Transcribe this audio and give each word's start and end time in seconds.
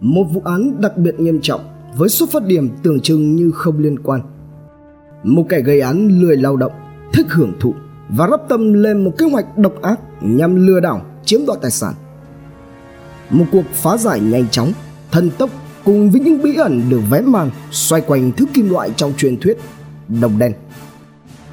Một 0.00 0.24
vụ 0.24 0.42
án 0.44 0.80
đặc 0.80 0.96
biệt 0.96 1.20
nghiêm 1.20 1.38
trọng 1.42 1.60
với 1.96 2.08
xuất 2.08 2.30
phát 2.30 2.44
điểm 2.46 2.70
tưởng 2.82 3.00
chừng 3.00 3.36
như 3.36 3.50
không 3.50 3.78
liên 3.78 3.98
quan. 3.98 4.20
Một 5.22 5.46
kẻ 5.48 5.60
gây 5.60 5.80
án 5.80 6.08
lười 6.08 6.36
lao 6.36 6.56
động, 6.56 6.72
thích 7.12 7.26
hưởng 7.30 7.52
thụ 7.60 7.74
và 8.08 8.28
rắp 8.30 8.40
tâm 8.48 8.72
lên 8.72 9.04
một 9.04 9.10
kế 9.18 9.26
hoạch 9.26 9.58
độc 9.58 9.82
ác 9.82 10.00
nhằm 10.20 10.66
lừa 10.66 10.80
đảo 10.80 11.06
chiếm 11.24 11.40
đoạt 11.46 11.60
tài 11.62 11.70
sản. 11.70 11.94
Một 13.30 13.44
cuộc 13.52 13.64
phá 13.72 13.96
giải 13.96 14.20
nhanh 14.20 14.48
chóng, 14.48 14.72
thần 15.10 15.30
tốc 15.38 15.50
cùng 15.84 16.10
với 16.10 16.20
những 16.20 16.42
bí 16.42 16.54
ẩn 16.54 16.82
được 16.90 17.00
vẽ 17.10 17.20
màn 17.20 17.50
xoay 17.70 18.02
quanh 18.02 18.32
thứ 18.36 18.46
kim 18.54 18.68
loại 18.68 18.90
trong 18.96 19.12
truyền 19.16 19.40
thuyết 19.40 19.58
đồng 20.20 20.38
đen. 20.38 20.52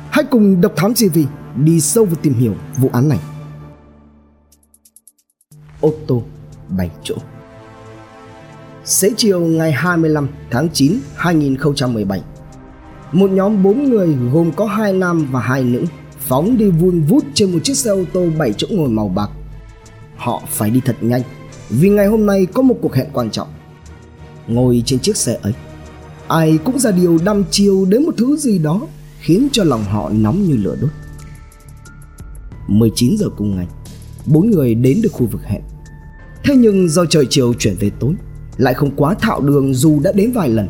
Hãy 0.09 0.23
cùng 0.23 0.62
Độc 0.62 0.73
Thám 0.75 0.93
TV 0.93 1.20
đi 1.64 1.82
sâu 1.82 2.05
vào 2.05 2.16
tìm 2.21 2.34
hiểu 2.34 2.54
vụ 2.77 2.89
án 2.93 3.09
này. 3.09 3.20
Ô 5.82 5.93
tô 6.07 6.23
7 6.77 6.91
chỗ 7.04 7.16
Xế 8.86 9.11
chiều 9.17 9.39
ngày 9.39 9.71
25 9.71 10.27
tháng 10.52 10.70
9 10.73 10.99
2017 11.16 12.21
Một 13.11 13.30
nhóm 13.30 13.63
4 13.63 13.84
người 13.84 14.16
gồm 14.34 14.52
có 14.52 14.66
hai 14.66 14.94
nam 14.94 15.27
và 15.31 15.39
hai 15.39 15.63
nữ 15.63 15.85
phóng 16.20 16.58
đi 16.58 16.70
vun 16.70 17.02
vút 17.02 17.23
trên 17.34 17.52
một 17.52 17.59
chiếc 17.63 17.73
xe 17.73 17.91
ô 17.91 18.03
tô 18.13 18.27
7 18.38 18.53
chỗ 18.53 18.67
ngồi 18.71 18.89
màu 18.89 19.08
bạc. 19.08 19.30
Họ 20.17 20.44
phải 20.48 20.70
đi 20.70 20.81
thật 20.85 20.95
nhanh 21.02 21.21
vì 21.70 21.89
ngày 21.89 22.08
hôm 22.08 22.25
nay 22.25 22.45
có 22.53 22.61
một 22.61 22.75
cuộc 22.81 22.95
hẹn 22.95 23.08
quan 23.13 23.31
trọng. 23.31 23.48
Ngồi 24.48 24.84
trên 24.86 24.99
chiếc 24.99 25.17
xe 25.17 25.38
ấy, 25.41 25.53
ai 26.27 26.58
cũng 26.66 26.80
ra 26.80 26.91
điều 26.91 27.17
đăm 27.25 27.44
chiêu 27.52 27.86
đến 27.86 28.03
một 28.03 28.13
thứ 28.17 28.38
gì 28.38 28.58
đó 28.59 28.81
khiến 29.20 29.47
cho 29.52 29.63
lòng 29.63 29.83
họ 29.83 30.09
nóng 30.09 30.44
như 30.44 30.58
lửa 30.58 30.75
đốt. 30.81 30.91
19 32.67 33.17
giờ 33.17 33.30
cùng 33.38 33.55
ngày, 33.55 33.67
bốn 34.25 34.52
người 34.52 34.75
đến 34.75 35.02
được 35.03 35.11
khu 35.11 35.25
vực 35.25 35.41
hẹn. 35.44 35.61
Thế 36.44 36.55
nhưng 36.55 36.89
do 36.89 37.05
trời 37.05 37.25
chiều 37.30 37.53
chuyển 37.53 37.75
về 37.80 37.91
tối, 37.99 38.13
lại 38.58 38.73
không 38.73 38.91
quá 38.95 39.16
thạo 39.22 39.41
đường 39.41 39.73
dù 39.73 40.00
đã 40.00 40.12
đến 40.12 40.32
vài 40.32 40.50
lần. 40.50 40.68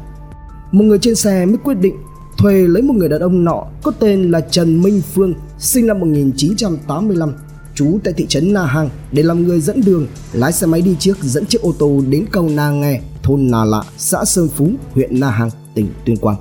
Một 0.71 0.83
người 0.83 0.97
trên 1.01 1.15
xe 1.15 1.45
mới 1.45 1.57
quyết 1.57 1.75
định 1.75 1.95
thuê 2.37 2.67
lấy 2.67 2.81
một 2.83 2.93
người 2.93 3.09
đàn 3.09 3.21
ông 3.21 3.43
nọ 3.43 3.63
có 3.83 3.91
tên 3.99 4.31
là 4.31 4.41
Trần 4.41 4.81
Minh 4.81 5.01
Phương, 5.13 5.33
sinh 5.59 5.87
năm 5.87 5.99
1985, 5.99 7.33
trú 7.75 7.99
tại 8.03 8.13
thị 8.13 8.25
trấn 8.29 8.53
Na 8.53 8.65
Hàng 8.65 8.89
để 9.11 9.23
làm 9.23 9.43
người 9.43 9.61
dẫn 9.61 9.81
đường, 9.85 10.07
lái 10.33 10.51
xe 10.51 10.67
máy 10.67 10.81
đi 10.81 10.95
trước 10.99 11.23
dẫn 11.23 11.45
chiếc 11.45 11.61
ô 11.61 11.73
tô 11.79 12.01
đến 12.09 12.25
cầu 12.31 12.49
Na 12.49 12.71
Nghe, 12.71 13.01
thôn 13.23 13.51
Na 13.51 13.63
Lạ, 13.63 13.81
xã 13.97 14.25
Sơn 14.25 14.47
Phú, 14.47 14.69
huyện 14.91 15.19
Na 15.19 15.29
Hàng, 15.29 15.49
tỉnh 15.73 15.87
Tuyên 16.05 16.17
Quang. 16.17 16.37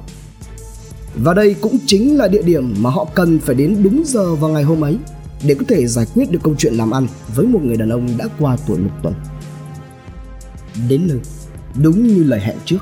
Và 1.17 1.35
đây 1.35 1.55
cũng 1.61 1.79
chính 1.87 2.19
là 2.19 2.29
địa 2.29 2.43
điểm 2.43 2.75
mà 2.79 2.91
họ 2.91 3.07
cần 3.15 3.39
phải 3.39 3.55
đến 3.55 3.77
đúng 3.83 4.03
giờ 4.07 4.35
vào 4.35 4.51
ngày 4.51 4.63
hôm 4.63 4.85
ấy 4.85 4.99
để 5.47 5.55
có 5.55 5.65
thể 5.69 5.87
giải 5.87 6.07
quyết 6.15 6.31
được 6.31 6.39
câu 6.43 6.55
chuyện 6.59 6.75
làm 6.75 6.91
ăn 6.91 7.07
với 7.35 7.47
một 7.47 7.61
người 7.63 7.77
đàn 7.77 7.89
ông 7.89 8.09
đã 8.19 8.29
qua 8.39 8.57
tuổi 8.67 8.79
lục 8.79 8.93
tuần. 9.03 9.15
Đến 10.89 11.07
nơi, 11.09 11.19
đúng 11.83 12.07
như 12.07 12.23
lời 12.23 12.41
hẹn 12.41 12.57
trước, 12.65 12.79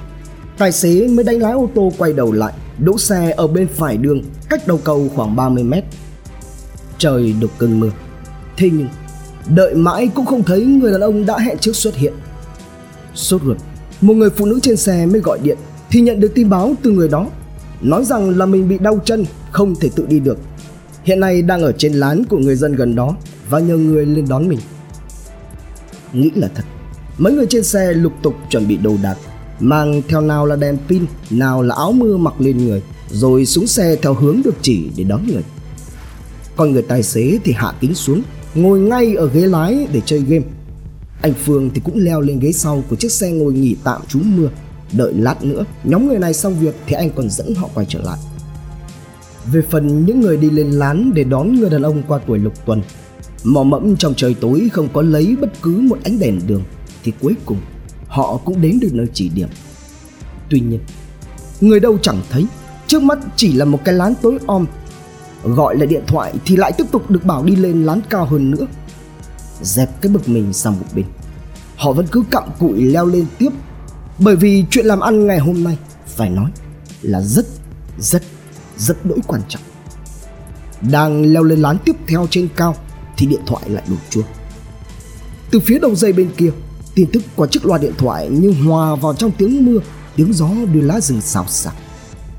tài 0.59 0.73
xế 0.73 1.09
mới 1.09 1.25
đánh 1.25 1.39
lái 1.39 1.53
ô 1.53 1.71
tô 1.75 1.93
quay 1.99 2.13
đầu 2.13 2.33
lại, 2.33 2.53
đỗ 2.79 2.99
xe 2.99 3.35
ở 3.37 3.47
bên 3.47 3.67
phải 3.67 3.97
đường, 3.97 4.23
cách 4.49 4.67
đầu 4.67 4.81
cầu 4.85 5.09
khoảng 5.15 5.37
30 5.37 5.65
mét. 5.65 5.85
Trời 6.99 7.35
đục 7.41 7.51
cơn 7.59 7.81
mưa. 7.81 7.91
Thế 8.57 8.71
nhưng, 8.73 8.89
đợi 9.55 9.75
mãi 9.75 10.09
cũng 10.15 10.27
không 10.27 10.43
thấy 10.43 10.65
người 10.65 10.93
đàn 10.93 11.01
ông 11.01 11.27
đã 11.27 11.39
hẹn 11.39 11.59
trước 11.59 11.77
xuất 11.77 11.97
hiện. 11.97 12.13
Sốt 13.15 13.43
ruột, 13.45 13.57
một 14.01 14.15
người 14.15 14.31
phụ 14.31 14.47
nữ 14.47 14.61
trên 14.63 14.77
xe 14.77 15.07
mới 15.07 15.21
gọi 15.21 15.39
điện 15.43 15.59
thì 15.91 16.01
nhận 16.01 16.21
được 16.21 16.33
tin 16.35 16.51
báo 16.51 16.75
từ 16.83 16.91
người 16.91 17.09
đó 17.09 17.27
nói 17.81 18.05
rằng 18.05 18.39
là 18.39 18.47
mình 18.47 18.69
bị 18.69 18.79
đau 18.79 18.99
chân 19.05 19.25
không 19.51 19.75
thể 19.75 19.91
tự 19.97 20.07
đi 20.07 20.21
được 20.21 20.39
hiện 21.05 21.21
nay 21.21 21.43
đang 21.43 21.63
ở 21.63 21.73
trên 21.73 21.93
lán 21.93 22.25
của 22.25 22.39
người 22.39 22.57
dân 22.57 22.73
gần 22.73 22.95
đó 22.95 23.17
và 23.51 23.59
nhờ 23.59 23.77
người 23.77 24.07
lên 24.07 24.27
đón 24.29 24.49
mình 24.49 24.59
nghĩ 26.13 26.31
là 26.35 26.49
thật 26.55 26.65
mấy 27.19 27.33
người 27.33 27.47
trên 27.49 27.65
xe 27.65 27.93
lục 27.93 28.13
tục 28.23 28.35
chuẩn 28.51 28.69
bị 28.69 28.77
đồ 28.77 28.97
đạc, 29.03 29.17
mang 29.61 30.03
theo 30.09 30.21
nào 30.21 30.47
là 30.47 30.57
đèn 30.57 30.77
pin, 30.89 31.07
nào 31.31 31.63
là 31.63 31.75
áo 31.75 31.93
mưa 31.93 32.17
mặc 32.17 32.35
lên 32.39 32.59
người, 32.59 32.83
rồi 33.11 33.47
xuống 33.47 33.67
xe 33.67 33.97
theo 34.03 34.15
hướng 34.15 34.41
được 34.45 34.55
chỉ 34.63 34.91
để 34.97 35.05
đón 35.05 35.27
người. 35.27 35.43
Còn 36.57 36.73
người 36.73 36.83
tài 36.83 37.03
xế 37.03 37.39
thì 37.45 37.53
hạ 37.53 37.73
kính 37.81 37.95
xuống, 37.95 38.23
ngồi 38.55 38.81
ngay 38.81 39.15
ở 39.15 39.29
ghế 39.29 39.41
lái 39.41 39.87
để 39.93 40.01
chơi 40.07 40.21
game. 40.21 40.45
Anh 41.23 41.35
phương 41.45 41.71
thì 41.75 41.81
cũng 41.85 41.99
leo 41.99 42.21
lên 42.21 42.41
ghế 42.41 42.53
sau 42.53 42.85
của 42.91 42.97
chiếc 42.97 43.13
xe 43.13 43.31
ngồi 43.31 43.53
nghỉ 43.53 43.77
tạm 43.85 44.01
trú 44.09 44.19
mưa, 44.25 44.49
đợi 44.93 45.13
lát 45.15 45.45
nữa 45.45 45.65
nhóm 45.85 46.09
người 46.09 46.19
này 46.19 46.35
xong 46.35 46.55
việc 46.61 46.75
thì 46.87 46.95
anh 46.95 47.11
còn 47.11 47.31
dẫn 47.31 47.55
họ 47.55 47.69
quay 47.75 47.87
trở 47.89 48.01
lại. 48.03 48.19
Về 49.53 49.63
phần 49.71 50.07
những 50.07 50.21
người 50.21 50.37
đi 50.37 50.51
lên 50.51 50.71
lán 50.71 51.13
để 51.15 51.25
đón 51.25 51.61
người 51.61 51.71
đàn 51.71 51.83
ông 51.83 52.03
qua 52.09 52.21
tuổi 52.27 52.39
lục 52.39 52.67
tuần, 52.67 52.83
mò 53.45 53.63
mẫm 53.63 53.97
trong 53.97 54.15
trời 54.17 54.35
tối 54.35 54.69
không 54.73 54.89
có 54.93 55.03
lấy 55.03 55.37
bất 55.41 55.63
cứ 55.63 55.71
một 55.71 55.99
ánh 56.05 56.19
đèn 56.19 56.41
đường 56.47 56.63
thì 57.03 57.13
cuối 57.21 57.35
cùng 57.47 57.61
họ 58.09 58.37
cũng 58.45 58.61
đến 58.61 58.81
được 58.81 58.89
nơi 58.93 59.07
chỉ 59.15 59.29
điểm. 59.29 59.49
Tuy 60.51 60.61
nhiên, 60.61 60.81
người 61.61 61.81
đâu 61.81 61.99
chẳng 62.03 62.21
thấy, 62.31 62.47
trước 62.87 63.03
mắt 63.03 63.19
chỉ 63.37 63.53
là 63.53 63.65
một 63.65 63.81
cái 63.85 63.95
lán 63.95 64.15
tối 64.23 64.39
om. 64.47 64.67
Gọi 65.45 65.77
lại 65.77 65.87
điện 65.87 66.03
thoại 66.07 66.35
thì 66.45 66.57
lại 66.57 66.73
tiếp 66.79 66.85
tục 66.91 67.11
được 67.11 67.25
bảo 67.25 67.45
đi 67.45 67.57
lên 67.57 67.85
lán 67.85 68.01
cao 68.11 68.25
hơn 68.25 68.51
nữa. 68.51 68.67
Dẹp 69.63 70.01
cái 70.01 70.13
bực 70.13 70.29
mình 70.29 70.53
sang 70.53 70.73
một 70.73 70.87
bên. 70.95 71.05
Họ 71.77 71.93
vẫn 71.93 72.07
cứ 72.07 72.25
cặm 72.31 72.45
cụi 72.59 72.85
leo 72.85 73.07
lên 73.07 73.27
tiếp, 73.39 73.51
bởi 74.19 74.37
vì 74.37 74.65
chuyện 74.71 74.87
làm 74.87 75.01
ăn 75.01 75.27
ngày 75.27 75.39
hôm 75.39 75.65
nay 75.65 75.79
phải 76.07 76.31
nói 76.31 76.51
là 77.03 77.21
rất 77.21 77.47
rất 77.99 78.23
rất 78.77 79.07
đỗi 79.07 79.19
quan 79.27 79.43
trọng. 79.49 79.63
Đang 80.91 81.33
leo 81.33 81.43
lên 81.43 81.59
lán 81.59 81.77
tiếp 81.85 81.97
theo 82.07 82.27
trên 82.31 82.49
cao 82.57 82.77
thì 83.17 83.27
điện 83.27 83.41
thoại 83.47 83.71
lại 83.71 83.83
đổ 83.89 83.97
chuông. 84.11 84.25
Từ 85.51 85.61
phía 85.61 85.79
đầu 85.79 85.95
dây 85.95 86.13
bên 86.13 86.31
kia 86.37 86.51
tin 86.95 87.09
tức 87.13 87.23
qua 87.37 87.47
chiếc 87.51 87.67
loa 87.67 87.79
điện 87.79 87.93
thoại 87.99 88.29
như 88.29 88.55
hòa 88.65 88.95
vào 88.95 89.15
trong 89.15 89.31
tiếng 89.31 89.67
mưa, 89.67 89.81
tiếng 90.17 90.33
gió 90.33 90.49
đưa 90.73 90.81
lá 90.81 91.01
rừng 91.01 91.21
xào 91.21 91.47
xạc. 91.47 91.75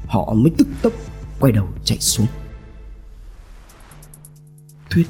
Họ 0.07 0.33
mới 0.33 0.51
tức 0.57 0.67
tốc 0.81 0.93
quay 1.39 1.51
đầu 1.51 1.67
chạy 1.83 1.97
xuống. 1.99 2.27
Thuyết 4.89 5.07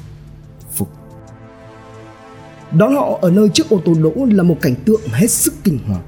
phục. 0.74 0.88
Đón 2.72 2.94
họ 2.94 3.18
ở 3.22 3.30
nơi 3.30 3.48
chiếc 3.48 3.68
ô 3.68 3.80
tô 3.84 3.94
đỗ 3.94 4.12
là 4.30 4.42
một 4.42 4.56
cảnh 4.60 4.74
tượng 4.84 5.00
hết 5.12 5.30
sức 5.30 5.54
kinh 5.64 5.78
hoàng. 5.86 6.02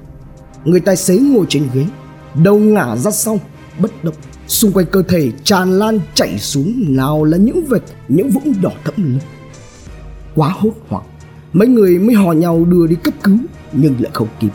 Người 0.65 0.79
tài 0.79 0.95
xế 0.95 1.17
ngồi 1.17 1.45
trên 1.49 1.69
ghế, 1.73 1.85
đầu 2.43 2.59
ngả 2.59 2.95
ra 2.95 3.11
sau, 3.11 3.39
bất 3.79 4.03
động. 4.03 4.15
Xung 4.47 4.71
quanh 4.71 4.85
cơ 4.91 5.03
thể 5.03 5.31
tràn 5.43 5.79
lan 5.79 5.99
chảy 6.13 6.39
xuống, 6.39 6.95
nào 6.95 7.23
là 7.23 7.37
những 7.37 7.65
vệt, 7.65 7.81
những 8.07 8.29
vũng 8.29 8.53
đỏ 8.61 8.71
thẫm 8.83 8.95
lưng. 8.97 9.19
Quá 10.35 10.49
hốt 10.49 10.71
hoảng 10.87 11.05
mấy 11.53 11.67
người 11.67 11.99
mới 11.99 12.15
hò 12.15 12.31
nhau 12.31 12.65
đưa 12.65 12.87
đi 12.87 12.95
cấp 12.95 13.13
cứu, 13.23 13.37
nhưng 13.73 13.95
lại 13.99 14.11
không 14.13 14.27
kịp. 14.39 14.51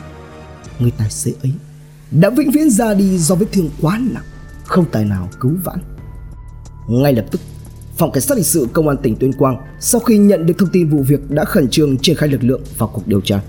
Người 0.78 0.92
tài 0.98 1.10
xế 1.10 1.32
ấy 1.42 1.52
đã 2.10 2.30
vĩnh 2.30 2.50
viễn 2.50 2.70
ra 2.70 2.94
đi 2.94 3.18
do 3.18 3.34
vết 3.34 3.46
thương 3.52 3.70
quá 3.80 4.00
nặng, 4.12 4.24
không 4.64 4.84
tài 4.92 5.04
nào 5.04 5.28
cứu 5.40 5.52
vãn. 5.64 5.78
Ngay 6.88 7.12
lập 7.14 7.24
tức, 7.30 7.40
phòng 7.96 8.12
cảnh 8.12 8.22
sát 8.22 8.34
hình 8.34 8.44
sự 8.44 8.66
công 8.72 8.88
an 8.88 8.96
tỉnh 9.02 9.16
tuyên 9.16 9.32
quang 9.32 9.56
sau 9.80 10.00
khi 10.00 10.18
nhận 10.18 10.46
được 10.46 10.54
thông 10.58 10.68
tin 10.72 10.90
vụ 10.90 11.02
việc 11.02 11.30
đã 11.30 11.44
khẩn 11.44 11.68
trương 11.68 11.98
triển 11.98 12.16
khai 12.16 12.28
lực 12.28 12.44
lượng 12.44 12.60
vào 12.78 12.88
cuộc 12.88 13.06
điều 13.06 13.20
tra. 13.20 13.40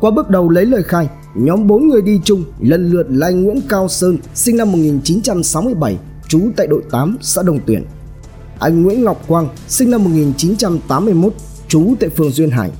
Qua 0.00 0.10
bước 0.10 0.30
đầu 0.30 0.48
lấy 0.48 0.66
lời 0.66 0.82
khai, 0.82 1.08
nhóm 1.34 1.66
4 1.66 1.88
người 1.88 2.02
đi 2.02 2.20
chung 2.24 2.44
lần 2.60 2.90
lượt 2.90 3.06
là 3.08 3.26
anh 3.26 3.42
Nguyễn 3.42 3.60
Cao 3.68 3.88
Sơn, 3.88 4.18
sinh 4.34 4.56
năm 4.56 4.72
1967 4.72 5.98
trú 6.28 6.40
tại 6.56 6.66
đội 6.66 6.82
8 6.90 7.16
xã 7.20 7.42
Đồng 7.42 7.58
Tuyển. 7.66 7.84
Anh 8.58 8.82
Nguyễn 8.82 9.04
Ngọc 9.04 9.24
Quang, 9.28 9.48
sinh 9.68 9.90
năm 9.90 10.04
1981 10.04 11.32
trú 11.70 11.94
tại 12.00 12.10
phường 12.10 12.30
Duyên 12.30 12.50
Hải 12.50 12.70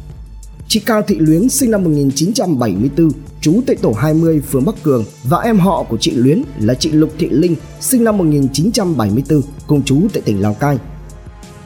chị 0.69 0.81
Cao 0.81 1.03
Thị 1.03 1.17
Luyến 1.19 1.49
sinh 1.49 1.71
năm 1.71 1.84
1974 1.84 3.11
trú 3.41 3.61
tại 3.67 3.77
tổ 3.77 3.93
20 3.93 4.41
phường 4.41 4.65
Bắc 4.65 4.83
Cường 4.83 5.05
và 5.25 5.39
em 5.39 5.59
họ 5.59 5.83
của 5.83 5.97
chị 6.01 6.11
Luyến 6.11 6.43
là 6.59 6.75
chị 6.75 6.93
Lục 6.93 7.11
Thị 7.19 7.28
Linh 7.31 7.56
sinh 7.81 8.05
năm 8.05 8.19
1974 8.19 9.43
cùng 9.67 9.83
trú 9.83 10.01
tại 10.12 10.23
tỉnh 10.23 10.41
Lào 10.41 10.55
Cai 10.55 10.78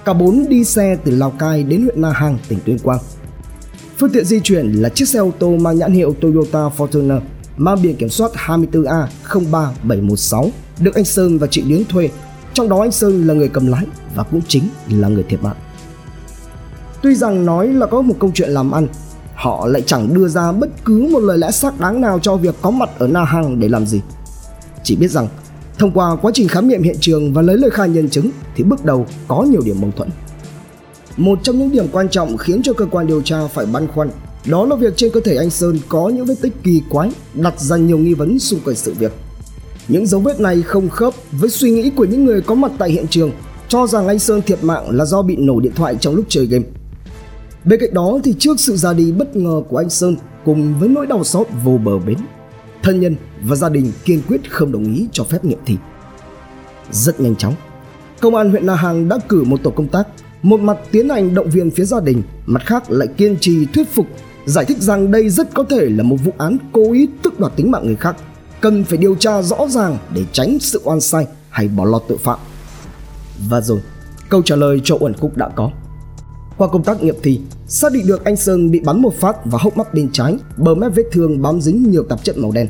cả 0.05 0.12
bốn 0.12 0.49
đi 0.49 0.65
xe 0.65 0.97
từ 1.05 1.17
Lào 1.17 1.31
Cai 1.31 1.62
đến 1.62 1.83
huyện 1.83 2.03
Na 2.03 2.11
Hàng, 2.11 2.39
tỉnh 2.49 2.59
Tuyên 2.65 2.79
Quang 2.79 3.01
Phương 3.99 4.11
tiện 4.11 4.25
di 4.25 4.41
chuyển 4.41 4.73
là 4.73 4.89
chiếc 4.89 5.09
xe 5.09 5.19
ô 5.19 5.31
tô 5.39 5.56
mang 5.56 5.79
nhãn 5.79 5.93
hiệu 5.93 6.15
Toyota 6.21 6.69
Fortuner 6.77 7.20
mang 7.56 7.82
biển 7.82 7.97
kiểm 7.97 8.09
soát 8.09 8.31
24A03716 8.35 10.50
được 10.81 10.94
anh 10.94 11.05
Sơn 11.05 11.38
và 11.38 11.47
chị 11.47 11.62
Luyến 11.62 11.85
thuê. 11.85 12.11
Trong 12.55 12.69
đó 12.69 12.81
anh 12.81 12.93
Sơn 12.93 13.27
là 13.27 13.35
người 13.35 13.49
cầm 13.49 13.67
lái 13.67 13.87
và 14.15 14.23
cũng 14.23 14.41
chính 14.49 14.69
là 14.88 15.09
người 15.09 15.25
thiệt 15.29 15.43
mạng. 15.43 15.56
Tuy 17.05 17.15
rằng 17.15 17.47
nói 17.47 17.69
là 17.69 17.87
có 17.87 18.03
một 18.03 18.15
câu 18.21 18.31
chuyện 18.35 18.51
làm 18.51 18.71
ăn, 18.71 18.87
họ 19.35 19.67
lại 19.67 19.83
chẳng 19.87 20.15
đưa 20.15 20.29
ra 20.29 20.53
bất 20.53 20.69
cứ 20.85 21.09
một 21.12 21.19
lời 21.19 21.39
lẽ 21.39 21.51
xác 21.51 21.81
đáng 21.81 22.01
nào 22.01 22.19
cho 22.19 22.37
việc 22.37 22.55
có 22.62 22.71
mặt 22.71 22.91
ở 22.99 23.06
Na 23.06 23.25
Hang 23.25 23.61
để 23.61 23.69
làm 23.69 23.87
gì. 23.87 24.01
Chỉ 24.85 24.97
biết 24.97 25.11
rằng 25.11 25.29
thông 25.79 25.91
qua 25.91 26.17
quá 26.23 26.31
trình 26.35 26.49
khám 26.49 26.69
nghiệm 26.69 26.83
hiện 26.83 26.97
trường 27.01 27.33
và 27.33 27.43
lấy 27.43 27.56
lời 27.56 27.71
khai 27.71 27.89
nhân 27.89 28.09
chứng 28.09 28.31
thì 28.56 28.65
bước 28.65 28.85
đầu 28.85 29.06
có 29.29 29.43
nhiều 29.43 29.61
điểm 29.65 29.81
mâu 29.81 29.91
thuẫn. 29.97 30.09
Một 31.17 31.39
trong 31.43 31.59
những 31.59 31.73
điểm 31.73 31.87
quan 31.93 32.09
trọng 32.09 32.37
khiến 32.37 32.62
cho 32.62 32.73
cơ 32.73 32.87
quan 32.91 33.06
điều 33.06 33.23
tra 33.23 33.47
phải 33.47 33.67
băn 33.67 33.89
khoăn 33.89 34.11
đó 34.47 34.67
là 34.67 34.77
việc 34.77 34.97
trên 34.97 35.11
cơ 35.12 35.21
thể 35.21 35.37
anh 35.37 35.51
Sơn 35.51 35.79
có 35.89 36.09
những 36.09 36.27
vết 36.27 36.35
tích 36.41 36.53
kỳ 36.62 36.83
quái 36.89 37.11
đặt 37.35 37.61
ra 37.61 37.77
nhiều 37.77 37.99
nghi 37.99 38.15
vấn 38.15 38.39
xung 38.39 38.61
quanh 38.65 38.77
sự 38.77 38.95
việc. 38.99 39.12
Những 39.89 40.06
dấu 40.06 40.21
vết 40.21 40.41
này 40.41 40.62
không 40.62 40.89
khớp 40.89 41.15
với 41.33 41.51
suy 41.51 41.71
nghĩ 41.71 41.91
của 41.91 42.05
những 42.05 42.25
người 42.25 42.41
có 42.41 42.55
mặt 42.55 42.73
tại 42.79 42.91
hiện 42.91 43.06
trường 43.11 43.31
cho 43.69 43.87
rằng 43.87 44.09
anh 44.09 44.19
Sơn 44.19 44.43
thiệt 44.43 44.65
mạng 44.65 44.91
là 44.91 45.05
do 45.05 45.23
bị 45.23 45.37
nổ 45.37 45.61
điện 45.61 45.73
thoại 45.77 45.97
trong 46.01 46.15
lúc 46.15 46.25
chơi 46.29 46.47
game. 46.47 46.65
Bên 47.64 47.81
cạnh 47.81 47.94
đó 47.94 48.19
thì 48.25 48.34
trước 48.38 48.61
sự 48.61 48.76
ra 48.76 48.93
đi 48.93 49.12
bất 49.12 49.37
ngờ 49.37 49.62
của 49.69 49.76
anh 49.76 49.90
Sơn 49.90 50.16
cùng 50.44 50.75
với 50.78 50.88
nỗi 50.88 51.06
đau 51.06 51.25
xót 51.25 51.46
vô 51.64 51.78
bờ 51.84 51.99
bến. 51.99 52.19
Thân 52.82 53.00
nhân 53.00 53.16
và 53.43 53.56
gia 53.56 53.69
đình 53.69 53.93
kiên 54.05 54.22
quyết 54.28 54.50
không 54.50 54.72
đồng 54.72 54.94
ý 54.94 55.08
cho 55.12 55.25
phép 55.25 55.44
nghiệm 55.44 55.58
thi. 55.66 55.76
Rất 56.90 57.20
nhanh 57.20 57.37
chóng, 57.37 57.55
công 58.20 58.34
an 58.34 58.50
huyện 58.50 58.66
Na 58.66 58.75
Hàng 58.75 59.08
đã 59.08 59.19
cử 59.28 59.44
một 59.44 59.62
tổ 59.62 59.70
công 59.70 59.88
tác, 59.88 60.08
một 60.43 60.61
mặt 60.61 60.78
tiến 60.90 61.08
hành 61.08 61.34
động 61.34 61.50
viên 61.50 61.70
phía 61.70 61.84
gia 61.84 62.00
đình, 62.00 62.22
mặt 62.46 62.62
khác 62.66 62.90
lại 62.90 63.08
kiên 63.16 63.37
trì 63.40 63.67
thuyết 63.67 63.88
phục, 63.94 64.06
giải 64.46 64.64
thích 64.64 64.78
rằng 64.78 65.10
đây 65.10 65.28
rất 65.28 65.55
có 65.55 65.64
thể 65.64 65.88
là 65.88 66.02
một 66.02 66.17
vụ 66.25 66.32
án 66.38 66.56
cố 66.72 66.93
ý 66.93 67.08
tước 67.22 67.40
đoạt 67.40 67.56
tính 67.56 67.70
mạng 67.70 67.87
người 67.87 67.96
khác, 67.96 68.17
cần 68.60 68.84
phải 68.84 68.99
điều 68.99 69.14
tra 69.14 69.43
rõ 69.43 69.69
ràng 69.69 69.99
để 70.14 70.25
tránh 70.32 70.58
sự 70.60 70.81
oan 70.84 71.00
sai 71.00 71.26
hay 71.50 71.69
bỏ 71.69 71.84
lọt 71.84 72.02
tội 72.08 72.19
phạm. 72.19 72.38
Và 73.49 73.60
rồi, 73.60 73.81
câu 74.28 74.43
trả 74.43 74.56
lời 74.56 74.81
cho 74.84 74.96
uẩn 75.00 75.14
khúc 75.14 75.37
đã 75.37 75.49
có. 75.49 75.70
Qua 76.59 76.69
công 76.69 76.83
tác 76.83 77.03
nghiệm 77.03 77.15
thì 77.23 77.41
xác 77.67 77.93
định 77.93 78.06
được 78.06 78.25
anh 78.25 78.37
Sơn 78.37 78.71
bị 78.71 78.81
bắn 78.81 79.03
một 79.03 79.15
phát 79.15 79.37
vào 79.45 79.61
hốc 79.62 79.77
mắt 79.77 79.95
bên 79.95 80.09
trái, 80.12 80.37
bờ 80.56 80.75
mép 80.75 80.95
vết 80.95 81.05
thương 81.12 81.43
bám 81.43 81.61
dính 81.61 81.91
nhiều 81.91 82.03
tạp 82.03 82.25
chất 82.25 82.39
màu 82.39 82.53
đen. 82.53 82.67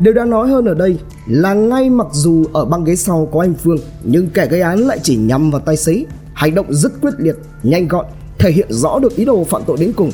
Điều 0.00 0.14
đáng 0.14 0.30
nói 0.30 0.48
hơn 0.48 0.64
ở 0.64 0.74
đây 0.74 0.98
là 1.26 1.54
ngay 1.54 1.90
mặc 1.90 2.06
dù 2.12 2.44
ở 2.52 2.64
băng 2.64 2.84
ghế 2.84 2.96
sau 2.96 3.28
có 3.32 3.40
anh 3.40 3.54
Phương 3.54 3.78
nhưng 4.04 4.28
kẻ 4.28 4.46
gây 4.46 4.60
án 4.60 4.78
lại 4.78 5.00
chỉ 5.02 5.16
nhắm 5.16 5.50
vào 5.50 5.60
tay 5.60 5.76
xế, 5.76 6.04
hành 6.34 6.54
động 6.54 6.66
rất 6.70 6.92
quyết 7.00 7.14
liệt, 7.18 7.36
nhanh 7.62 7.88
gọn, 7.88 8.06
thể 8.38 8.52
hiện 8.52 8.66
rõ 8.70 8.98
được 8.98 9.16
ý 9.16 9.24
đồ 9.24 9.44
phạm 9.44 9.62
tội 9.66 9.76
đến 9.80 9.92
cùng. 9.96 10.10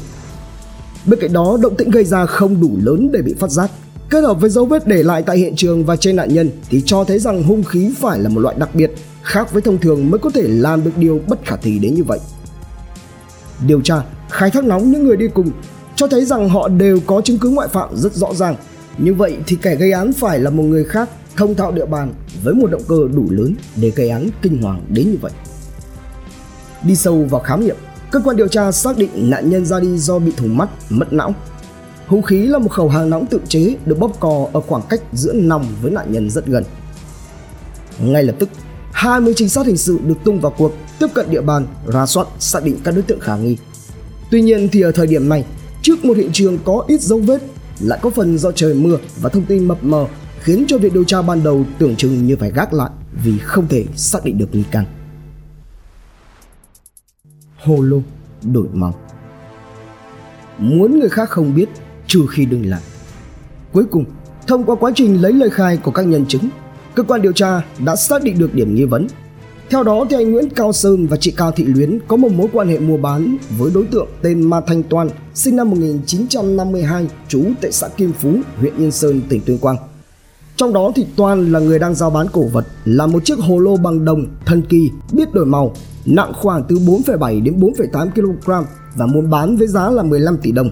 Bên 1.06 1.20
cạnh 1.20 1.32
đó, 1.32 1.58
động 1.60 1.76
tĩnh 1.76 1.90
gây 1.90 2.04
ra 2.04 2.26
không 2.26 2.60
đủ 2.60 2.70
lớn 2.82 3.08
để 3.12 3.22
bị 3.22 3.34
phát 3.38 3.50
giác. 3.50 3.70
Kết 4.10 4.20
hợp 4.20 4.40
với 4.40 4.50
dấu 4.50 4.66
vết 4.66 4.86
để 4.86 5.02
lại 5.02 5.22
tại 5.22 5.38
hiện 5.38 5.56
trường 5.56 5.84
và 5.84 5.96
trên 5.96 6.16
nạn 6.16 6.34
nhân 6.34 6.50
thì 6.70 6.82
cho 6.86 7.04
thấy 7.04 7.18
rằng 7.18 7.42
hung 7.42 7.62
khí 7.62 7.94
phải 7.98 8.18
là 8.18 8.28
một 8.28 8.40
loại 8.40 8.56
đặc 8.58 8.74
biệt, 8.74 8.92
khác 9.22 9.52
với 9.52 9.62
thông 9.62 9.78
thường 9.78 10.10
mới 10.10 10.18
có 10.18 10.30
thể 10.30 10.42
làm 10.48 10.84
được 10.84 10.90
điều 10.96 11.20
bất 11.28 11.44
khả 11.44 11.56
thi 11.56 11.78
đến 11.78 11.94
như 11.94 12.04
vậy. 12.04 12.18
Điều 13.66 13.80
tra, 13.80 14.02
khai 14.30 14.50
thác 14.50 14.64
nóng 14.64 14.90
những 14.90 15.04
người 15.04 15.16
đi 15.16 15.28
cùng 15.34 15.50
cho 15.96 16.06
thấy 16.06 16.24
rằng 16.24 16.48
họ 16.48 16.68
đều 16.68 17.00
có 17.06 17.20
chứng 17.20 17.38
cứ 17.38 17.48
ngoại 17.48 17.68
phạm 17.68 17.96
rất 17.96 18.14
rõ 18.14 18.34
ràng. 18.34 18.56
Như 18.98 19.14
vậy 19.14 19.36
thì 19.46 19.56
kẻ 19.62 19.74
gây 19.74 19.92
án 19.92 20.12
phải 20.12 20.38
là 20.38 20.50
một 20.50 20.62
người 20.62 20.84
khác 20.84 21.08
thông 21.36 21.54
thạo 21.54 21.72
địa 21.72 21.86
bàn 21.86 22.14
với 22.42 22.54
một 22.54 22.70
động 22.70 22.82
cơ 22.88 22.96
đủ 23.14 23.26
lớn 23.30 23.54
để 23.76 23.90
gây 23.90 24.08
án 24.08 24.28
kinh 24.42 24.62
hoàng 24.62 24.82
đến 24.88 25.10
như 25.10 25.16
vậy. 25.20 25.32
Đi 26.82 26.96
sâu 26.96 27.26
vào 27.30 27.40
khám 27.40 27.64
nghiệm, 27.64 27.76
cơ 28.10 28.20
quan 28.24 28.36
điều 28.36 28.48
tra 28.48 28.72
xác 28.72 28.98
định 28.98 29.10
nạn 29.14 29.50
nhân 29.50 29.66
ra 29.66 29.80
đi 29.80 29.98
do 29.98 30.18
bị 30.18 30.32
thủng 30.36 30.56
mắt, 30.56 30.68
mất 30.90 31.12
não. 31.12 31.34
Hung 32.06 32.22
khí 32.22 32.46
là 32.46 32.58
một 32.58 32.70
khẩu 32.70 32.88
hàng 32.88 33.10
nóng 33.10 33.26
tự 33.26 33.40
chế 33.48 33.76
được 33.86 33.98
bóp 33.98 34.20
cò 34.20 34.48
ở 34.52 34.60
khoảng 34.60 34.82
cách 34.88 35.00
giữa 35.12 35.32
nòng 35.32 35.66
với 35.82 35.90
nạn 35.90 36.12
nhân 36.12 36.30
rất 36.30 36.46
gần. 36.46 36.64
Ngay 37.98 38.22
lập 38.24 38.34
tức, 38.38 38.48
20 38.96 39.34
trinh 39.36 39.48
sát 39.48 39.66
hình 39.66 39.76
sự 39.76 39.98
được 40.06 40.14
tung 40.24 40.40
vào 40.40 40.52
cuộc 40.58 40.72
tiếp 40.98 41.06
cận 41.14 41.30
địa 41.30 41.40
bàn, 41.40 41.66
ra 41.86 42.06
soát, 42.06 42.26
xác 42.38 42.64
định 42.64 42.76
các 42.84 42.94
đối 42.94 43.02
tượng 43.02 43.20
khả 43.20 43.36
nghi. 43.36 43.56
Tuy 44.30 44.42
nhiên 44.42 44.68
thì 44.72 44.80
ở 44.80 44.92
thời 44.92 45.06
điểm 45.06 45.28
này, 45.28 45.44
trước 45.82 46.04
một 46.04 46.16
hiện 46.16 46.30
trường 46.32 46.58
có 46.64 46.84
ít 46.88 47.00
dấu 47.00 47.18
vết, 47.18 47.42
lại 47.80 47.98
có 48.02 48.10
phần 48.10 48.38
do 48.38 48.52
trời 48.52 48.74
mưa 48.74 48.98
và 49.20 49.28
thông 49.28 49.44
tin 49.44 49.68
mập 49.68 49.84
mờ 49.84 50.06
khiến 50.40 50.64
cho 50.68 50.78
việc 50.78 50.92
điều 50.92 51.04
tra 51.04 51.22
ban 51.22 51.44
đầu 51.44 51.64
tưởng 51.78 51.96
chừng 51.96 52.26
như 52.26 52.36
phải 52.36 52.50
gác 52.50 52.72
lại 52.72 52.90
vì 53.24 53.38
không 53.38 53.68
thể 53.68 53.84
xác 53.96 54.24
định 54.24 54.38
được 54.38 54.48
nghi 54.52 54.64
can. 54.70 54.84
Hồ 57.56 57.82
lô 57.82 58.00
đổi 58.42 58.66
màu 58.72 58.94
Muốn 60.58 60.98
người 60.98 61.08
khác 61.08 61.30
không 61.30 61.54
biết 61.54 61.68
trừ 62.06 62.26
khi 62.30 62.46
đừng 62.46 62.66
làm. 62.66 62.80
Cuối 63.72 63.84
cùng, 63.90 64.04
thông 64.46 64.64
qua 64.64 64.76
quá 64.76 64.90
trình 64.94 65.22
lấy 65.22 65.32
lời 65.32 65.50
khai 65.50 65.76
của 65.76 65.90
các 65.90 66.02
nhân 66.02 66.26
chứng, 66.26 66.48
cơ 66.96 67.02
quan 67.02 67.22
điều 67.22 67.32
tra 67.32 67.62
đã 67.84 67.96
xác 67.96 68.22
định 68.22 68.38
được 68.38 68.54
điểm 68.54 68.74
nghi 68.74 68.84
vấn 68.84 69.06
theo 69.70 69.82
đó 69.82 70.04
thì 70.10 70.16
anh 70.16 70.32
Nguyễn 70.32 70.50
Cao 70.50 70.72
Sơn 70.72 71.06
và 71.06 71.16
chị 71.16 71.30
Cao 71.30 71.52
Thị 71.52 71.64
Luyến 71.64 71.98
có 72.08 72.16
một 72.16 72.32
mối 72.32 72.48
quan 72.52 72.68
hệ 72.68 72.78
mua 72.78 72.96
bán 72.96 73.36
với 73.58 73.70
đối 73.74 73.84
tượng 73.84 74.08
tên 74.22 74.42
Ma 74.42 74.60
Thanh 74.66 74.82
Toan, 74.82 75.08
sinh 75.34 75.56
năm 75.56 75.70
1952, 75.70 77.06
trú 77.28 77.44
tại 77.60 77.72
xã 77.72 77.88
Kim 77.88 78.12
Phú, 78.12 78.34
huyện 78.56 78.76
Yên 78.76 78.90
Sơn, 78.90 79.20
tỉnh 79.28 79.40
Tuyên 79.46 79.58
Quang. 79.58 79.76
Trong 80.56 80.72
đó 80.72 80.92
thì 80.94 81.06
Toan 81.16 81.52
là 81.52 81.58
người 81.58 81.78
đang 81.78 81.94
giao 81.94 82.10
bán 82.10 82.26
cổ 82.32 82.42
vật 82.52 82.66
là 82.84 83.06
một 83.06 83.24
chiếc 83.24 83.38
hồ 83.38 83.58
lô 83.58 83.76
bằng 83.76 84.04
đồng 84.04 84.26
thần 84.44 84.62
kỳ 84.62 84.90
biết 85.12 85.34
đổi 85.34 85.46
màu, 85.46 85.72
nặng 86.06 86.32
khoảng 86.34 86.64
từ 86.68 86.76
4,7 86.76 87.42
đến 87.42 87.60
4,8 87.60 88.10
kg 88.10 88.66
và 88.96 89.06
muốn 89.06 89.30
bán 89.30 89.56
với 89.56 89.66
giá 89.66 89.90
là 89.90 90.02
15 90.02 90.36
tỷ 90.42 90.52
đồng. 90.52 90.70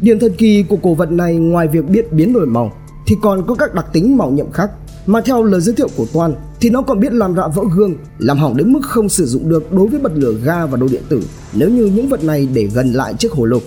Điểm 0.00 0.18
thần 0.18 0.32
kỳ 0.38 0.62
của 0.62 0.76
cổ 0.82 0.94
vật 0.94 1.10
này 1.10 1.36
ngoài 1.36 1.68
việc 1.68 1.88
biết 1.88 2.12
biến 2.12 2.32
đổi 2.32 2.46
màu 2.46 2.72
thì 3.06 3.16
còn 3.22 3.46
có 3.46 3.54
các 3.54 3.74
đặc 3.74 3.86
tính 3.92 4.16
màu 4.16 4.30
nhiệm 4.30 4.50
khác 4.50 4.70
mà 5.06 5.20
theo 5.20 5.44
lời 5.44 5.60
giới 5.60 5.74
thiệu 5.74 5.88
của 5.96 6.06
Toan 6.12 6.34
thì 6.60 6.70
nó 6.70 6.82
còn 6.82 7.00
biết 7.00 7.12
làm 7.12 7.36
rạ 7.36 7.48
vỡ 7.54 7.62
gương, 7.74 7.94
làm 8.18 8.38
hỏng 8.38 8.56
đến 8.56 8.72
mức 8.72 8.80
không 8.82 9.08
sử 9.08 9.26
dụng 9.26 9.48
được 9.48 9.72
đối 9.72 9.86
với 9.86 10.00
bật 10.00 10.12
lửa 10.14 10.34
ga 10.44 10.66
và 10.66 10.76
đồ 10.76 10.88
điện 10.88 11.02
tử 11.08 11.22
nếu 11.52 11.70
như 11.70 11.86
những 11.86 12.08
vật 12.08 12.24
này 12.24 12.48
để 12.54 12.68
gần 12.74 12.92
lại 12.92 13.14
chiếc 13.18 13.32
hồ 13.32 13.44
lục. 13.44 13.62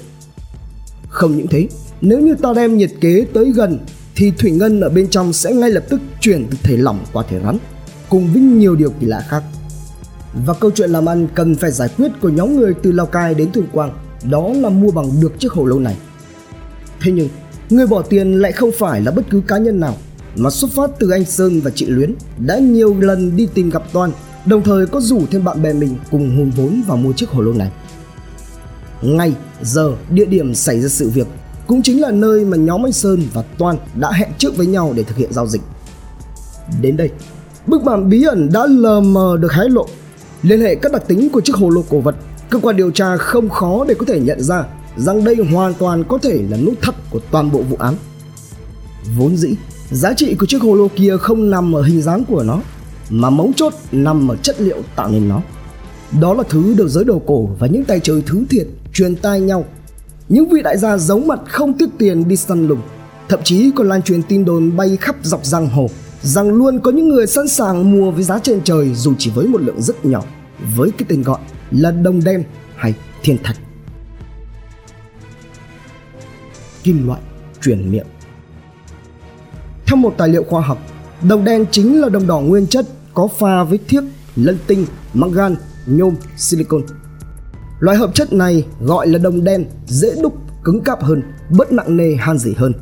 Không 1.10 1.38
những 1.38 1.48
thế, 1.48 1.68
nếu 2.02 2.20
như 2.20 2.36
ta 2.36 2.54
đem 2.54 2.78
nhiệt 2.78 2.92
kế 3.02 3.26
tới 3.34 3.52
gần 3.56 3.80
thì 4.16 4.32
thủy 4.32 4.52
ngân 4.52 4.82
ở 4.82 4.90
bên 4.90 5.08
trong 5.08 5.34
sẽ 5.34 5.54
ngay 5.54 5.70
lập 5.70 5.84
tức 5.90 6.02
chuyển 6.22 6.48
từ 6.52 6.58
thể 6.64 6.78
lỏng 6.78 7.00
qua 7.14 7.24
thể 7.30 7.40
rắn, 7.44 7.58
cùng 8.10 8.34
với 8.34 8.42
nhiều 8.42 8.76
điều 8.76 8.90
kỳ 9.00 9.08
lạ 9.08 9.26
khác. 9.30 9.44
Và 10.46 10.54
câu 10.54 10.72
chuyện 10.72 10.90
làm 10.90 11.10
ăn 11.10 11.28
cần 11.36 11.56
phải 11.56 11.72
giải 11.72 11.90
quyết 11.98 12.12
của 12.22 12.30
nhóm 12.30 12.56
người 12.56 12.74
từ 12.84 12.92
Lào 12.92 13.06
Cai 13.06 13.34
đến 13.34 13.50
Tuyên 13.54 13.66
Quang 13.72 13.92
đó 14.30 14.50
là 14.54 14.70
mua 14.70 14.92
bằng 14.92 15.06
được 15.22 15.40
chiếc 15.40 15.52
hồ 15.52 15.66
lô 15.66 15.80
này. 15.80 15.98
Thế 17.02 17.12
nhưng, 17.12 17.30
người 17.70 17.88
bỏ 17.88 18.02
tiền 18.02 18.34
lại 18.42 18.52
không 18.52 18.72
phải 18.80 19.02
là 19.02 19.12
bất 19.12 19.26
cứ 19.30 19.42
cá 19.48 19.58
nhân 19.58 19.80
nào 19.80 19.96
mà 20.36 20.50
xuất 20.50 20.72
phát 20.72 20.92
từ 21.00 21.10
anh 21.10 21.26
Sơn 21.26 21.62
và 21.62 21.72
chị 21.76 21.86
Luyến 21.86 22.16
đã 22.38 22.60
nhiều 22.60 22.96
lần 23.00 23.36
đi 23.36 23.48
tìm 23.54 23.70
gặp 23.70 23.94
Toan, 23.94 24.12
đồng 24.46 24.64
thời 24.64 24.86
có 24.86 25.02
rủ 25.02 25.22
thêm 25.32 25.44
bạn 25.44 25.62
bè 25.62 25.74
mình 25.74 25.98
cùng 26.12 26.38
hùn 26.38 26.50
vốn 26.50 26.82
vào 26.88 26.98
mua 26.98 27.14
chiếc 27.14 27.30
hồ 27.30 27.42
lô 27.42 27.54
này. 27.54 27.72
Ngày, 29.02 29.34
giờ, 29.62 29.92
địa 30.10 30.26
điểm 30.26 30.56
xảy 30.56 30.82
ra 30.82 30.88
sự 30.88 31.10
việc 31.10 31.28
cũng 31.68 31.82
chính 31.82 32.02
là 32.02 32.12
nơi 32.12 32.46
mà 32.46 32.58
nhóm 32.58 32.86
anh 32.86 32.92
Sơn 32.92 33.24
và 33.34 33.42
Toan 33.42 33.78
đã 33.96 34.12
hẹn 34.12 34.30
trước 34.38 34.58
với 34.58 34.68
nhau 34.68 34.94
để 34.96 35.04
thực 35.04 35.18
hiện 35.18 35.34
giao 35.34 35.48
dịch. 35.48 35.62
Đến 36.82 36.98
đây, 36.98 37.10
bức 37.68 37.84
bản 37.84 38.10
bí 38.10 38.24
ẩn 38.24 38.50
đã 38.54 38.66
lờ 38.66 39.02
mờ 39.02 39.38
được 39.40 39.54
hé 39.54 39.64
lộ. 39.70 39.88
Liên 40.42 40.62
hệ 40.62 40.76
các 40.76 40.92
đặc 40.92 41.08
tính 41.08 41.30
của 41.30 41.42
chiếc 41.42 41.56
hồ 41.56 41.70
lô 41.70 41.84
cổ 41.90 42.00
vật, 42.00 42.16
cơ 42.50 42.60
quan 42.60 42.76
điều 42.76 42.92
tra 42.92 43.18
không 43.18 43.50
khó 43.50 43.86
để 43.88 43.94
có 43.94 44.06
thể 44.06 44.20
nhận 44.20 44.42
ra 44.42 44.64
rằng 44.98 45.24
đây 45.24 45.36
hoàn 45.52 45.74
toàn 45.74 46.04
có 46.04 46.18
thể 46.18 46.44
là 46.50 46.58
nút 46.58 46.82
thắt 46.82 46.96
của 47.12 47.20
toàn 47.32 47.52
bộ 47.52 47.62
vụ 47.62 47.78
án. 47.80 47.94
Vốn 49.18 49.38
dĩ, 49.38 49.56
Giá 49.92 50.14
trị 50.14 50.36
của 50.36 50.46
chiếc 50.46 50.62
hồ 50.62 50.76
lô 50.76 50.88
kia 50.96 51.18
không 51.18 51.50
nằm 51.50 51.76
ở 51.76 51.82
hình 51.82 52.02
dáng 52.02 52.26
của 52.26 52.44
nó 52.44 52.62
Mà 53.10 53.30
mấu 53.30 53.52
chốt 53.56 53.74
nằm 53.92 54.32
ở 54.32 54.36
chất 54.36 54.62
liệu 54.62 54.78
tạo 54.96 55.10
nên 55.10 55.30
nó. 55.30 55.42
Đó 56.22 56.34
là 56.34 56.44
thứ 56.50 56.74
được 56.78 56.88
giới 56.88 57.04
đồ 57.04 57.22
cổ 57.28 57.50
và 57.60 57.68
những 57.68 57.86
tay 57.86 58.00
chơi 58.00 58.24
thứ 58.26 58.46
thiệt 58.50 58.68
truyền 58.94 59.16
tai 59.16 59.42
nhau. 59.42 59.66
Những 60.30 60.50
vị 60.50 60.62
đại 60.62 60.78
gia 60.78 60.98
giấu 60.98 61.20
mặt 61.20 61.40
không 61.48 61.74
tiếc 61.74 61.90
tiền 61.98 62.28
đi 62.28 62.36
săn 62.36 62.68
lùng 62.68 62.82
Thậm 63.30 63.40
chí 63.44 63.72
còn 63.76 63.90
lan 63.90 64.02
truyền 64.02 64.24
tin 64.24 64.46
đồn 64.46 64.76
bay 64.78 64.98
khắp 65.02 65.16
dọc 65.24 65.46
giang 65.46 65.68
hồ 65.68 65.90
Rằng 66.22 66.50
luôn 66.50 66.80
có 66.80 66.92
những 66.92 67.10
người 67.10 67.28
sẵn 67.28 67.48
sàng 67.48 67.92
mua 67.92 68.12
với 68.12 68.24
giá 68.24 68.40
trên 68.40 68.62
trời 68.64 68.94
dù 68.94 69.14
chỉ 69.18 69.32
với 69.36 69.48
một 69.48 69.62
lượng 69.62 69.82
rất 69.82 70.06
nhỏ 70.06 70.24
Với 70.76 70.92
cái 70.92 71.06
tên 71.10 71.24
gọi 71.24 71.40
là 71.72 71.92
đồng 71.92 72.24
đen 72.24 72.44
hay 72.76 72.94
thiên 73.24 73.38
thạch. 73.44 73.58
Kim 76.84 77.08
loại 77.08 77.22
truyền 77.62 77.92
miệng 77.92 78.06
theo 79.88 79.96
một 79.96 80.14
tài 80.18 80.30
liệu 80.30 80.44
khoa 80.44 80.62
học, 80.62 80.78
đồng 81.28 81.44
đen 81.44 81.66
chính 81.72 82.02
là 82.02 82.10
đồng 82.10 82.28
đỏ 82.28 82.40
nguyên 82.40 82.68
chất 82.68 82.86
có 83.14 83.28
pha 83.28 83.64
với 83.64 83.80
thiếc, 83.88 84.04
lân 84.36 84.58
tinh, 84.68 84.86
mangan, 85.14 85.56
nhôm, 85.86 86.16
silicon. 86.38 86.82
Loại 87.80 87.98
hợp 87.98 88.16
chất 88.16 88.34
này 88.34 88.66
gọi 88.82 89.08
là 89.08 89.20
đồng 89.20 89.44
đen 89.44 89.66
dễ 89.88 90.16
đúc, 90.22 90.34
cứng 90.64 90.82
cáp 90.82 91.04
hơn, 91.04 91.22
bớt 91.50 91.72
nặng 91.72 91.98
nề 91.98 92.16
han 92.16 92.38
dỉ 92.38 92.54
hơn. 92.58 92.74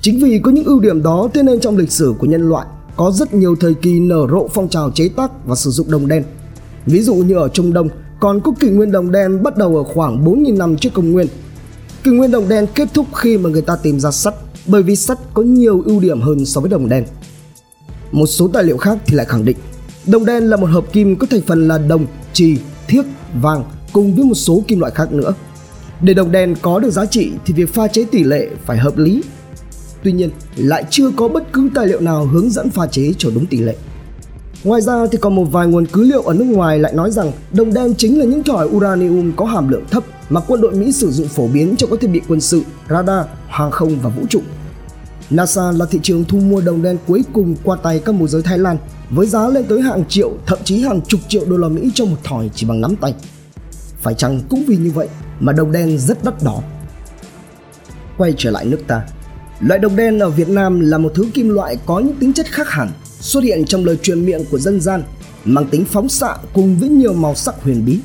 Chính 0.00 0.20
vì 0.20 0.38
có 0.38 0.50
những 0.50 0.64
ưu 0.64 0.80
điểm 0.80 1.02
đó 1.02 1.28
thế 1.34 1.42
nên 1.42 1.60
trong 1.60 1.76
lịch 1.76 1.92
sử 1.92 2.14
của 2.18 2.26
nhân 2.26 2.48
loại 2.48 2.66
có 2.96 3.10
rất 3.10 3.34
nhiều 3.34 3.56
thời 3.60 3.74
kỳ 3.74 4.00
nở 4.00 4.26
rộ 4.30 4.48
phong 4.48 4.68
trào 4.68 4.90
chế 4.90 5.08
tác 5.16 5.30
và 5.46 5.54
sử 5.54 5.70
dụng 5.70 5.90
đồng 5.90 6.08
đen. 6.08 6.24
Ví 6.86 7.02
dụ 7.02 7.14
như 7.14 7.36
ở 7.36 7.48
Trung 7.48 7.72
Đông 7.72 7.88
còn 8.20 8.40
có 8.40 8.52
kỷ 8.60 8.68
nguyên 8.68 8.92
đồng 8.92 9.10
đen 9.10 9.42
bắt 9.42 9.56
đầu 9.56 9.76
ở 9.76 9.84
khoảng 9.84 10.24
4.000 10.24 10.56
năm 10.56 10.76
trước 10.76 10.90
công 10.94 11.12
nguyên. 11.12 11.26
Kỷ 12.04 12.10
nguyên 12.10 12.30
đồng 12.30 12.48
đen 12.48 12.66
kết 12.74 12.88
thúc 12.94 13.06
khi 13.14 13.38
mà 13.38 13.50
người 13.50 13.62
ta 13.62 13.76
tìm 13.76 14.00
ra 14.00 14.10
sắt 14.10 14.34
bởi 14.70 14.82
vì 14.82 14.96
sắt 14.96 15.18
có 15.34 15.42
nhiều 15.42 15.82
ưu 15.86 16.00
điểm 16.00 16.20
hơn 16.20 16.46
so 16.46 16.60
với 16.60 16.70
đồng 16.70 16.88
đen. 16.88 17.04
Một 18.12 18.26
số 18.26 18.48
tài 18.48 18.64
liệu 18.64 18.76
khác 18.76 18.98
thì 19.06 19.16
lại 19.16 19.26
khẳng 19.26 19.44
định 19.44 19.56
đồng 20.06 20.24
đen 20.24 20.44
là 20.44 20.56
một 20.56 20.70
hợp 20.70 20.92
kim 20.92 21.16
có 21.16 21.26
thành 21.30 21.40
phần 21.46 21.68
là 21.68 21.78
đồng, 21.78 22.06
trì, 22.32 22.56
thiếc, 22.88 23.02
vàng 23.42 23.64
cùng 23.92 24.14
với 24.14 24.24
một 24.24 24.34
số 24.34 24.62
kim 24.68 24.80
loại 24.80 24.92
khác 24.94 25.12
nữa. 25.12 25.34
Để 26.00 26.14
đồng 26.14 26.32
đen 26.32 26.54
có 26.62 26.78
được 26.78 26.90
giá 26.90 27.06
trị 27.06 27.30
thì 27.46 27.54
việc 27.54 27.74
pha 27.74 27.88
chế 27.88 28.04
tỷ 28.04 28.24
lệ 28.24 28.48
phải 28.64 28.78
hợp 28.78 28.98
lý. 28.98 29.22
Tuy 30.02 30.12
nhiên, 30.12 30.30
lại 30.56 30.84
chưa 30.90 31.10
có 31.10 31.28
bất 31.28 31.52
cứ 31.52 31.70
tài 31.74 31.86
liệu 31.86 32.00
nào 32.00 32.26
hướng 32.26 32.50
dẫn 32.50 32.70
pha 32.70 32.86
chế 32.86 33.12
cho 33.18 33.30
đúng 33.34 33.46
tỷ 33.46 33.58
lệ. 33.58 33.76
Ngoài 34.64 34.80
ra 34.80 35.06
thì 35.12 35.18
còn 35.20 35.34
một 35.34 35.44
vài 35.44 35.66
nguồn 35.66 35.86
cứ 35.86 36.04
liệu 36.04 36.22
ở 36.22 36.34
nước 36.34 36.44
ngoài 36.44 36.78
lại 36.78 36.92
nói 36.92 37.10
rằng 37.10 37.32
đồng 37.52 37.74
đen 37.74 37.94
chính 37.94 38.18
là 38.18 38.24
những 38.24 38.42
thỏi 38.42 38.66
uranium 38.66 39.32
có 39.36 39.44
hàm 39.44 39.68
lượng 39.68 39.84
thấp 39.90 40.04
mà 40.28 40.40
quân 40.40 40.60
đội 40.60 40.72
Mỹ 40.72 40.92
sử 40.92 41.10
dụng 41.10 41.28
phổ 41.28 41.48
biến 41.48 41.74
cho 41.78 41.86
các 41.86 42.00
thiết 42.00 42.08
bị 42.08 42.20
quân 42.28 42.40
sự, 42.40 42.62
radar, 42.90 43.26
hàng 43.48 43.70
không 43.70 43.96
và 44.02 44.10
vũ 44.10 44.22
trụ. 44.28 44.40
NASA 45.30 45.72
là 45.72 45.86
thị 45.86 45.98
trường 46.02 46.24
thu 46.24 46.38
mua 46.38 46.60
đồng 46.60 46.82
đen 46.82 46.98
cuối 47.06 47.24
cùng 47.32 47.56
qua 47.64 47.76
tay 47.82 48.02
các 48.04 48.14
môi 48.14 48.28
giới 48.28 48.42
Thái 48.42 48.58
Lan 48.58 48.76
với 49.10 49.26
giá 49.26 49.48
lên 49.48 49.64
tới 49.68 49.80
hàng 49.80 50.04
triệu, 50.08 50.32
thậm 50.46 50.58
chí 50.64 50.82
hàng 50.82 51.00
chục 51.02 51.20
triệu 51.28 51.44
đô 51.44 51.56
la 51.56 51.68
Mỹ 51.68 51.90
cho 51.94 52.04
một 52.04 52.16
thỏi 52.24 52.50
chỉ 52.54 52.66
bằng 52.66 52.80
nắm 52.80 52.96
tay. 52.96 53.14
Phải 54.00 54.14
chăng 54.14 54.40
cũng 54.50 54.64
vì 54.66 54.76
như 54.76 54.90
vậy 54.90 55.08
mà 55.40 55.52
đồng 55.52 55.72
đen 55.72 55.98
rất 55.98 56.24
đắt 56.24 56.42
đỏ. 56.42 56.62
quay 58.18 58.34
trở 58.36 58.50
lại 58.50 58.64
nước 58.64 58.80
ta. 58.86 59.02
Loại 59.60 59.78
đồng 59.80 59.96
đen 59.96 60.18
ở 60.18 60.30
Việt 60.30 60.48
Nam 60.48 60.80
là 60.80 60.98
một 60.98 61.12
thứ 61.14 61.26
kim 61.34 61.48
loại 61.48 61.78
có 61.86 61.98
những 61.98 62.16
tính 62.16 62.32
chất 62.32 62.46
khác 62.46 62.68
hẳn, 62.68 62.90
xuất 63.20 63.44
hiện 63.44 63.64
trong 63.64 63.84
lời 63.84 63.96
truyền 63.96 64.26
miệng 64.26 64.44
của 64.50 64.58
dân 64.58 64.80
gian, 64.80 65.02
mang 65.44 65.66
tính 65.66 65.84
phóng 65.84 66.08
xạ 66.08 66.36
cùng 66.52 66.76
với 66.76 66.88
nhiều 66.88 67.12
màu 67.12 67.34
sắc 67.34 67.54
huyền 67.62 67.84
bí. 67.86 68.00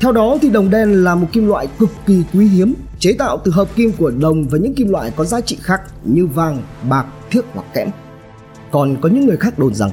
Theo 0.00 0.12
đó 0.12 0.38
thì 0.42 0.50
đồng 0.50 0.70
đen 0.70 1.04
là 1.04 1.14
một 1.14 1.26
kim 1.32 1.48
loại 1.48 1.68
cực 1.78 1.90
kỳ 2.06 2.22
quý 2.32 2.48
hiếm, 2.48 2.74
chế 3.02 3.12
tạo 3.12 3.40
từ 3.44 3.52
hợp 3.52 3.76
kim 3.76 3.92
của 3.92 4.10
đồng 4.10 4.48
và 4.48 4.58
những 4.58 4.74
kim 4.74 4.88
loại 4.88 5.12
có 5.16 5.24
giá 5.24 5.40
trị 5.40 5.58
khác 5.60 5.80
như 6.04 6.26
vàng, 6.26 6.62
bạc, 6.88 7.06
thiếc 7.30 7.44
hoặc 7.54 7.66
kẽm. 7.74 7.88
Còn 8.70 8.96
có 9.00 9.08
những 9.08 9.26
người 9.26 9.36
khác 9.36 9.58
đồn 9.58 9.74
rằng 9.74 9.90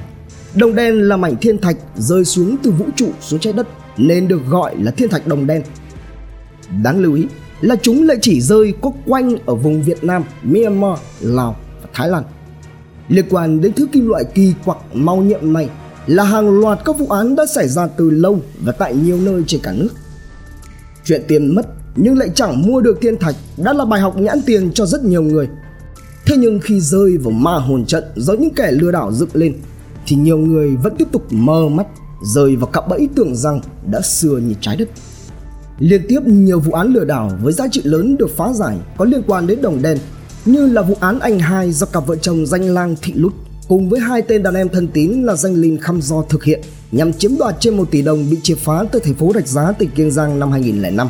đồng 0.54 0.74
đen 0.74 0.94
là 0.94 1.16
mảnh 1.16 1.36
thiên 1.40 1.58
thạch 1.58 1.76
rơi 1.96 2.24
xuống 2.24 2.56
từ 2.62 2.70
vũ 2.70 2.84
trụ 2.96 3.08
xuống 3.20 3.40
trái 3.40 3.52
đất 3.52 3.68
nên 3.96 4.28
được 4.28 4.40
gọi 4.48 4.76
là 4.78 4.90
thiên 4.90 5.08
thạch 5.08 5.26
đồng 5.26 5.46
đen. 5.46 5.62
Đáng 6.82 6.98
lưu 7.00 7.14
ý 7.14 7.26
là 7.60 7.76
chúng 7.82 8.06
lại 8.06 8.18
chỉ 8.22 8.40
rơi 8.40 8.74
có 8.80 8.92
quanh 9.06 9.36
ở 9.46 9.54
vùng 9.54 9.82
Việt 9.82 10.04
Nam, 10.04 10.24
Myanmar, 10.42 10.98
Lào 11.20 11.56
và 11.82 11.88
Thái 11.92 12.08
Lan. 12.08 12.22
Liên 13.08 13.24
quan 13.30 13.60
đến 13.60 13.72
thứ 13.72 13.86
kim 13.92 14.08
loại 14.08 14.24
kỳ 14.34 14.54
quặc 14.64 14.78
màu 14.92 15.16
nhiệm 15.16 15.52
này 15.52 15.68
là 16.06 16.24
hàng 16.24 16.60
loạt 16.60 16.78
các 16.84 16.98
vụ 16.98 17.06
án 17.06 17.36
đã 17.36 17.46
xảy 17.46 17.68
ra 17.68 17.86
từ 17.86 18.10
lâu 18.10 18.40
và 18.60 18.72
tại 18.72 18.94
nhiều 18.94 19.18
nơi 19.20 19.42
trên 19.46 19.60
cả 19.62 19.72
nước. 19.72 19.90
Chuyện 21.04 21.22
tiền 21.28 21.54
mất 21.54 21.79
nhưng 21.96 22.18
lại 22.18 22.30
chẳng 22.34 22.62
mua 22.66 22.80
được 22.80 22.98
thiên 23.00 23.16
thạch 23.16 23.34
đã 23.56 23.72
là 23.72 23.84
bài 23.84 24.00
học 24.00 24.16
nhãn 24.18 24.42
tiền 24.46 24.72
cho 24.72 24.86
rất 24.86 25.04
nhiều 25.04 25.22
người. 25.22 25.48
Thế 26.26 26.36
nhưng 26.38 26.60
khi 26.60 26.80
rơi 26.80 27.16
vào 27.16 27.30
ma 27.30 27.54
hồn 27.54 27.84
trận 27.86 28.04
do 28.16 28.32
những 28.32 28.54
kẻ 28.54 28.70
lừa 28.72 28.90
đảo 28.90 29.12
dựng 29.12 29.28
lên 29.32 29.54
thì 30.06 30.16
nhiều 30.16 30.38
người 30.38 30.76
vẫn 30.76 30.96
tiếp 30.96 31.08
tục 31.12 31.26
mơ 31.30 31.68
mắt 31.68 31.86
rơi 32.22 32.56
vào 32.56 32.66
cạm 32.66 32.84
bẫy 32.88 33.08
tưởng 33.14 33.36
rằng 33.36 33.60
đã 33.90 34.00
xưa 34.00 34.38
như 34.38 34.54
trái 34.60 34.76
đất. 34.76 34.88
Liên 35.78 36.02
tiếp 36.08 36.20
nhiều 36.26 36.60
vụ 36.60 36.72
án 36.72 36.92
lừa 36.92 37.04
đảo 37.04 37.30
với 37.42 37.52
giá 37.52 37.68
trị 37.70 37.80
lớn 37.84 38.16
được 38.16 38.36
phá 38.36 38.52
giải 38.52 38.76
có 38.96 39.04
liên 39.04 39.22
quan 39.26 39.46
đến 39.46 39.62
đồng 39.62 39.82
đen 39.82 39.98
như 40.44 40.66
là 40.66 40.82
vụ 40.82 40.96
án 41.00 41.18
anh 41.20 41.38
hai 41.38 41.72
do 41.72 41.86
cặp 41.86 42.06
vợ 42.06 42.16
chồng 42.16 42.46
danh 42.46 42.62
lang 42.74 42.96
thị 43.02 43.12
lút 43.16 43.32
cùng 43.68 43.88
với 43.88 44.00
hai 44.00 44.22
tên 44.22 44.42
đàn 44.42 44.54
em 44.54 44.68
thân 44.68 44.88
tín 44.88 45.22
là 45.22 45.36
danh 45.36 45.54
linh 45.54 45.78
khăm 45.78 46.00
do 46.02 46.24
thực 46.28 46.44
hiện 46.44 46.60
nhằm 46.92 47.12
chiếm 47.12 47.38
đoạt 47.38 47.56
trên 47.60 47.76
1 47.76 47.90
tỷ 47.90 48.02
đồng 48.02 48.30
bị 48.30 48.36
triệt 48.42 48.58
phá 48.58 48.84
từ 48.92 48.98
thành 48.98 49.14
phố 49.14 49.32
Rạch 49.34 49.48
Giá, 49.48 49.72
tỉnh 49.72 49.90
Kiên 49.90 50.10
Giang 50.10 50.38
năm 50.38 50.52
2005. 50.52 51.08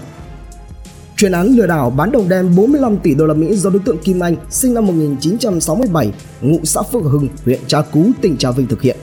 Chuyên 1.21 1.33
án 1.33 1.57
lừa 1.57 1.67
đảo 1.67 1.91
bán 1.91 2.13
đồng 2.13 2.29
đen 2.29 2.57
45 2.57 2.99
tỷ 2.99 3.15
đô 3.15 3.27
la 3.27 3.35
Mỹ 3.35 3.57
do 3.57 3.71
đối 3.71 3.83
tượng 3.85 3.99
Kim 3.99 4.21
Anh 4.21 4.37
sinh 4.51 4.75
năm 4.75 4.87
1967, 4.87 6.13
ngụ 6.41 6.59
xã 6.65 6.83
Phước 6.83 7.03
Hưng, 7.03 7.29
huyện 7.45 7.61
Trà 7.67 7.83
Cú, 7.83 8.07
tỉnh 8.21 8.37
Trà 8.37 8.51
Vinh 8.51 8.67
thực 8.67 8.83
hiện. 8.83 8.97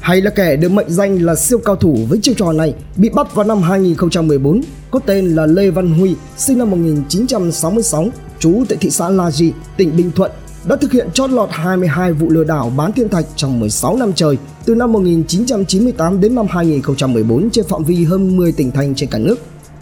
Hay 0.00 0.20
là 0.20 0.30
kẻ 0.30 0.56
được 0.56 0.68
mệnh 0.68 0.90
danh 0.90 1.22
là 1.22 1.34
siêu 1.34 1.58
cao 1.58 1.76
thủ 1.76 1.98
với 2.08 2.18
chiêu 2.22 2.34
trò 2.38 2.52
này 2.52 2.74
bị 2.96 3.08
bắt 3.08 3.34
vào 3.34 3.46
năm 3.46 3.62
2014, 3.62 4.60
có 4.90 4.98
tên 5.06 5.26
là 5.26 5.46
Lê 5.46 5.70
Văn 5.70 5.90
Huy, 5.90 6.14
sinh 6.36 6.58
năm 6.58 6.70
1966, 6.70 8.08
trú 8.38 8.64
tại 8.68 8.78
thị 8.80 8.90
xã 8.90 9.08
La 9.08 9.30
Di, 9.30 9.52
tỉnh 9.76 9.96
Bình 9.96 10.10
Thuận, 10.16 10.30
đã 10.64 10.76
thực 10.76 10.92
hiện 10.92 11.08
chót 11.14 11.30
lọt 11.30 11.48
22 11.52 12.12
vụ 12.12 12.30
lừa 12.30 12.44
đảo 12.44 12.72
bán 12.76 12.92
thiên 12.92 13.08
thạch 13.08 13.26
trong 13.36 13.60
16 13.60 13.96
năm 13.96 14.12
trời, 14.12 14.38
từ 14.64 14.74
năm 14.74 14.92
1998 14.92 16.20
đến 16.20 16.34
năm 16.34 16.46
2014 16.50 17.50
trên 17.50 17.64
phạm 17.68 17.84
vi 17.84 18.04
hơn 18.04 18.36
10 18.36 18.52
tỉnh 18.52 18.70
thành 18.70 18.94
trên 18.94 19.10
cả 19.10 19.18
nước, 19.18 19.38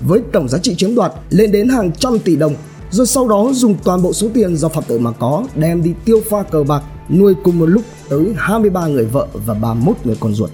với 0.06 0.20
tổng 0.32 0.48
giá 0.48 0.58
trị 0.58 0.74
chiếm 0.74 0.94
đoạt 0.94 1.12
lên 1.30 1.52
đến 1.52 1.68
hàng 1.68 1.92
trăm 1.92 2.18
tỷ 2.18 2.36
đồng, 2.36 2.54
rồi 2.90 3.06
sau 3.06 3.28
đó 3.28 3.50
dùng 3.52 3.76
toàn 3.84 4.02
bộ 4.02 4.12
số 4.12 4.28
tiền 4.34 4.56
do 4.56 4.68
phạm 4.68 4.84
tội 4.88 4.98
mà 4.98 5.10
có 5.10 5.44
đem 5.54 5.82
đi 5.82 5.94
tiêu 6.04 6.20
pha 6.30 6.42
cờ 6.42 6.62
bạc, 6.62 6.82
nuôi 7.08 7.34
cùng 7.42 7.58
một 7.58 7.66
lúc 7.66 7.82
tới 8.08 8.32
23 8.36 8.86
người 8.86 9.04
vợ 9.04 9.26
và 9.32 9.54
31 9.54 9.96
người 10.04 10.16
con 10.20 10.34
ruột. 10.34 10.50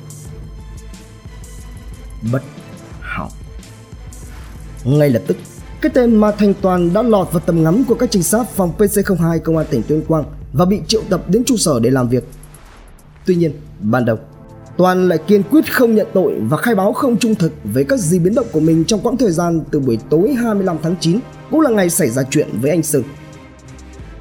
Bất 2.32 2.42
hảo 3.00 3.30
Ngay 4.84 5.10
lập 5.10 5.22
tức, 5.26 5.36
cái 5.80 5.92
tên 5.94 6.16
mà 6.16 6.32
thành 6.32 6.54
Toàn 6.60 6.92
đã 6.92 7.02
lọt 7.02 7.32
vào 7.32 7.40
tầm 7.46 7.62
ngắm 7.62 7.84
của 7.84 7.94
các 7.94 8.10
trinh 8.10 8.22
sát 8.22 8.50
phòng 8.56 8.72
PC02 8.78 9.38
công 9.38 9.56
an 9.56 9.66
tỉnh 9.70 9.82
Tuyên 9.88 10.02
Quang 10.08 10.24
và 10.52 10.64
bị 10.64 10.80
triệu 10.86 11.02
tập 11.10 11.22
đến 11.28 11.44
trụ 11.44 11.56
sở 11.56 11.80
để 11.80 11.90
làm 11.90 12.08
việc. 12.08 12.24
Tuy 13.26 13.34
nhiên, 13.34 13.52
ban 13.80 14.04
đầu, 14.04 14.18
Toàn 14.78 15.08
lại 15.08 15.18
kiên 15.26 15.42
quyết 15.42 15.72
không 15.72 15.94
nhận 15.94 16.06
tội 16.14 16.34
và 16.48 16.56
khai 16.56 16.74
báo 16.74 16.92
không 16.92 17.18
trung 17.18 17.34
thực 17.34 17.52
với 17.64 17.84
các 17.84 17.98
di 17.98 18.18
biến 18.18 18.34
động 18.34 18.46
của 18.52 18.60
mình 18.60 18.84
trong 18.84 19.00
quãng 19.00 19.16
thời 19.16 19.30
gian 19.30 19.60
từ 19.70 19.80
buổi 19.80 19.98
tối 20.10 20.34
25 20.34 20.76
tháng 20.82 20.94
9, 21.00 21.18
cũng 21.50 21.60
là 21.60 21.70
ngày 21.70 21.90
xảy 21.90 22.08
ra 22.08 22.22
chuyện 22.30 22.48
với 22.60 22.70
anh 22.70 22.82
Sừng. 22.82 23.02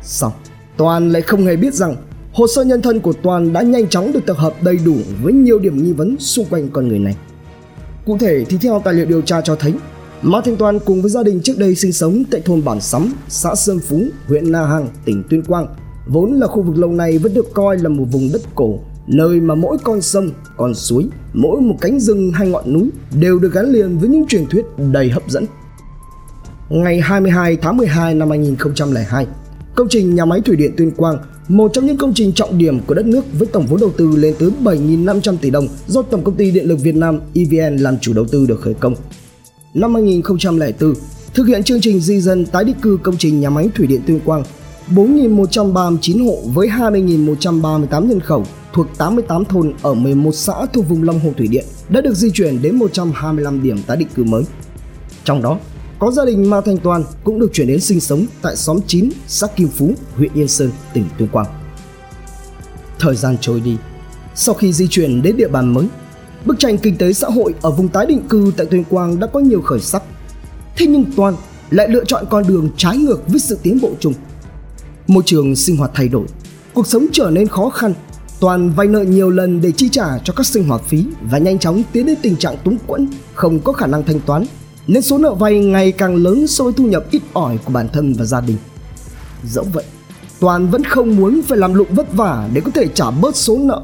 Xong, 0.02 0.32
Toàn 0.78 1.10
lại 1.10 1.22
không 1.22 1.46
hề 1.46 1.56
biết 1.56 1.74
rằng 1.74 1.96
hồ 2.34 2.48
sơ 2.48 2.64
nhân 2.64 2.82
thân 2.82 3.00
của 3.00 3.14
Toàn 3.14 3.54
đã 3.54 3.62
nhanh 3.62 3.88
chóng 3.88 4.12
được 4.12 4.26
tập 4.26 4.38
hợp 4.38 4.64
đầy 4.64 4.80
đủ 4.86 4.96
với 5.24 5.34
nhiều 5.34 5.60
điểm 5.60 5.84
nghi 5.84 5.92
vấn 5.92 6.16
xung 6.20 6.46
quanh 6.46 6.70
con 6.70 6.88
người 6.88 7.00
này. 7.00 7.16
Cụ 8.06 8.18
thể 8.18 8.46
thì 8.50 8.58
theo 8.58 8.82
tài 8.86 8.94
liệu 8.94 9.06
điều 9.06 9.22
tra 9.22 9.42
cho 9.42 9.56
thấy, 9.56 9.74
Mã 10.22 10.42
Thanh 10.46 10.58
Toàn 10.58 10.80
cùng 10.80 11.02
với 11.02 11.12
gia 11.12 11.24
đình 11.24 11.42
trước 11.44 11.58
đây 11.58 11.76
sinh 11.76 11.94
sống 11.94 12.24
tại 12.32 12.42
thôn 12.46 12.66
Bản 12.66 12.82
Sắm, 12.82 13.14
xã 13.28 13.56
Sơn 13.56 13.80
Phú, 13.80 14.02
huyện 14.28 14.52
Na 14.52 14.66
Hàng, 14.66 14.88
tỉnh 15.06 15.24
Tuyên 15.30 15.44
Quang, 15.44 15.68
vốn 16.08 16.34
là 16.34 16.48
khu 16.48 16.62
vực 16.62 16.78
lâu 16.78 16.92
nay 16.92 17.18
vẫn 17.18 17.34
được 17.34 17.54
coi 17.54 17.78
là 17.78 17.90
một 17.90 18.06
vùng 18.12 18.30
đất 18.34 18.42
cổ, 18.56 18.80
nơi 19.08 19.40
mà 19.42 19.56
mỗi 19.56 19.78
con 19.84 20.02
sông, 20.02 20.30
con 20.58 20.74
suối, 20.74 21.08
mỗi 21.34 21.62
một 21.62 21.76
cánh 21.82 22.00
rừng 22.00 22.32
hay 22.32 22.50
ngọn 22.50 22.74
núi 22.74 22.90
đều 23.20 23.40
được 23.40 23.54
gắn 23.54 23.66
liền 23.66 23.98
với 23.98 24.10
những 24.10 24.28
truyền 24.28 24.46
thuyết 24.46 24.66
đầy 24.92 25.10
hấp 25.10 25.30
dẫn. 25.30 25.46
Ngày 26.70 27.02
22 27.02 27.58
tháng 27.62 27.78
12 27.78 28.16
năm 28.16 28.30
2002, 28.30 29.28
công 29.76 29.88
trình 29.90 30.16
nhà 30.16 30.26
máy 30.26 30.42
thủy 30.42 30.56
điện 30.56 30.72
Tuyên 30.78 30.92
Quang, 30.92 31.18
một 31.48 31.72
trong 31.74 31.86
những 31.86 31.98
công 31.98 32.14
trình 32.14 32.34
trọng 32.34 32.58
điểm 32.58 32.80
của 32.80 32.94
đất 32.94 33.06
nước 33.06 33.26
với 33.40 33.48
tổng 33.48 33.66
vốn 33.66 33.80
đầu 33.80 33.92
tư 33.98 34.16
lên 34.16 34.36
tới 34.40 34.50
7.500 34.64 35.38
tỷ 35.38 35.50
đồng 35.50 35.68
do 35.88 36.02
Tổng 36.02 36.24
công 36.24 36.36
ty 36.36 36.52
Điện 36.52 36.66
lực 36.66 36.80
Việt 36.82 36.96
Nam 36.96 37.20
EVN 37.34 37.78
làm 37.78 38.00
chủ 38.00 38.14
đầu 38.14 38.26
tư 38.26 38.46
được 38.46 38.62
khởi 38.62 38.74
công 38.74 38.96
năm 39.74 39.94
2004 39.94 40.94
thực 41.34 41.48
hiện 41.48 41.64
chương 41.64 41.82
trình 41.82 42.00
di 42.00 42.22
dân 42.22 42.46
tái 42.46 42.64
định 42.64 42.76
cư 42.82 42.98
công 43.04 43.18
trình 43.18 43.40
nhà 43.40 43.50
máy 43.50 43.70
thủy 43.76 43.88
điện 43.88 44.02
Tuyên 44.08 44.20
Quang. 44.20 44.44
4.139 44.96 46.26
hộ 46.26 46.38
với 46.54 46.68
20.138 46.68 48.08
nhân 48.08 48.20
khẩu 48.20 48.46
thuộc 48.74 48.88
88 48.98 49.46
thôn 49.46 49.74
ở 49.82 49.94
11 49.94 50.32
xã 50.32 50.54
thuộc 50.74 50.90
vùng 50.90 51.04
Long 51.04 51.20
Hồ 51.20 51.34
Thủy 51.38 51.48
Điện 51.48 51.66
đã 51.90 52.02
được 52.02 52.14
di 52.14 52.32
chuyển 52.32 52.62
đến 52.62 52.76
125 52.76 53.64
điểm 53.64 53.84
tái 53.88 53.98
định 53.98 54.08
cư 54.16 54.24
mới. 54.24 54.44
Trong 55.24 55.42
đó, 55.42 55.58
có 56.00 56.12
gia 56.12 56.26
đình 56.26 56.50
Ma 56.50 56.62
Thanh 56.62 56.78
Toàn 56.78 57.04
cũng 57.24 57.40
được 57.40 57.50
chuyển 57.54 57.68
đến 57.68 57.80
sinh 57.80 58.00
sống 58.00 58.26
tại 58.42 58.56
xóm 58.56 58.80
9, 58.88 59.10
xã 59.28 59.48
Kim 59.48 59.68
Phú, 59.68 59.94
huyện 60.16 60.34
Yên 60.34 60.48
Sơn, 60.48 60.72
tỉnh 60.94 61.06
Tuyên 61.18 61.28
Quang. 61.28 61.48
Thời 63.00 63.16
gian 63.16 63.38
trôi 63.42 63.60
đi, 63.60 63.78
sau 64.36 64.56
khi 64.56 64.74
di 64.74 64.88
chuyển 64.88 65.22
đến 65.22 65.38
địa 65.38 65.48
bàn 65.48 65.74
mới, 65.74 65.88
Bức 66.48 66.60
tranh 66.60 66.78
kinh 66.78 66.98
tế 66.98 67.14
xã 67.14 67.28
hội 67.28 67.54
ở 67.62 67.72
vùng 67.72 67.88
tái 67.88 68.06
định 68.06 68.22
cư 68.30 68.52
tại 68.58 68.66
Tuyên 68.66 68.84
Quang 68.84 69.20
đã 69.20 69.28
có 69.28 69.40
nhiều 69.40 69.62
khởi 69.62 69.80
sắc. 69.80 70.04
Thế 70.78 70.88
nhưng 70.88 71.06
Toàn 71.16 71.36
lại 71.70 71.88
lựa 71.90 72.06
chọn 72.06 72.26
con 72.30 72.48
đường 72.48 72.70
trái 72.78 72.98
ngược 72.98 73.28
với 73.28 73.40
sự 73.40 73.58
tiến 73.64 73.80
bộ 73.82 73.92
chung. 74.00 74.14
Môi 75.08 75.24
trường 75.26 75.56
sinh 75.56 75.78
hoạt 75.78 75.92
thay 75.94 76.08
đổi, 76.08 76.26
cuộc 76.74 76.88
sống 76.88 77.06
trở 77.12 77.30
nên 77.30 77.48
khó 77.48 77.70
khăn. 77.70 77.94
Toàn 78.40 78.70
vay 78.70 78.88
nợ 78.88 79.04
nhiều 79.04 79.30
lần 79.30 79.62
để 79.62 79.72
chi 79.72 79.90
trả 79.90 80.20
cho 80.24 80.34
các 80.34 80.46
sinh 80.46 80.68
hoạt 80.68 80.82
phí 80.82 81.06
và 81.22 81.38
nhanh 81.38 81.60
chóng 81.60 81.84
tiến 81.92 82.06
đến 82.06 82.16
tình 82.22 82.36
trạng 82.36 82.58
túng 82.64 82.78
quẫn, 82.88 83.10
không 83.34 83.60
có 83.60 83.74
khả 83.74 83.88
năng 83.88 84.04
thanh 84.04 84.20
toán, 84.20 84.46
nên 84.88 85.04
số 85.04 85.18
nợ 85.18 85.34
vay 85.34 85.60
ngày 85.60 85.92
càng 85.92 86.16
lớn 86.16 86.48
so 86.48 86.64
với 86.64 86.74
thu 86.74 86.86
nhập 86.86 87.06
ít 87.12 87.22
ỏi 87.34 87.58
của 87.66 87.72
bản 87.74 87.88
thân 87.94 88.14
và 88.14 88.26
gia 88.26 88.42
đình. 88.42 88.58
Dẫu 89.44 89.66
vậy, 89.74 89.84
Toàn 90.40 90.68
vẫn 90.68 90.84
không 90.84 91.16
muốn 91.16 91.42
phải 91.48 91.58
làm 91.58 91.74
lụng 91.74 91.88
vất 91.92 92.14
vả 92.14 92.50
để 92.54 92.62
có 92.62 92.72
thể 92.72 92.88
trả 92.88 93.12
bớt 93.12 93.36
số 93.36 93.58
nợ 93.58 93.82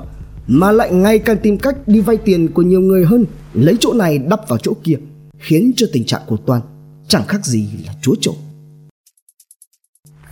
mà 0.48 0.72
lại 0.72 0.92
ngày 0.92 1.20
càng 1.20 1.38
tìm 1.38 1.58
cách 1.58 1.88
đi 1.88 2.00
vay 2.00 2.18
tiền 2.18 2.52
của 2.54 2.62
nhiều 2.62 2.82
người 2.82 3.06
hơn, 3.06 3.26
lấy 3.54 3.78
chỗ 3.80 3.94
này 3.94 4.18
đắp 4.18 4.50
vào 4.50 4.60
chỗ 4.60 4.74
kia, 4.84 4.98
khiến 5.40 5.72
cho 5.76 5.88
tình 5.94 6.06
trạng 6.06 6.22
của 6.28 6.38
Toàn 6.38 6.62
chẳng 7.08 7.28
khác 7.28 7.46
gì 7.46 7.70
là 7.86 7.94
chúa 8.02 8.16
trộm. 8.22 8.36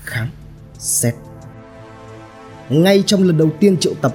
Khám, 0.04 0.28
xét 0.80 1.16
ngay 2.72 3.04
trong 3.06 3.24
lần 3.24 3.38
đầu 3.38 3.50
tiên 3.60 3.78
triệu 3.78 3.94
tập, 4.01 4.13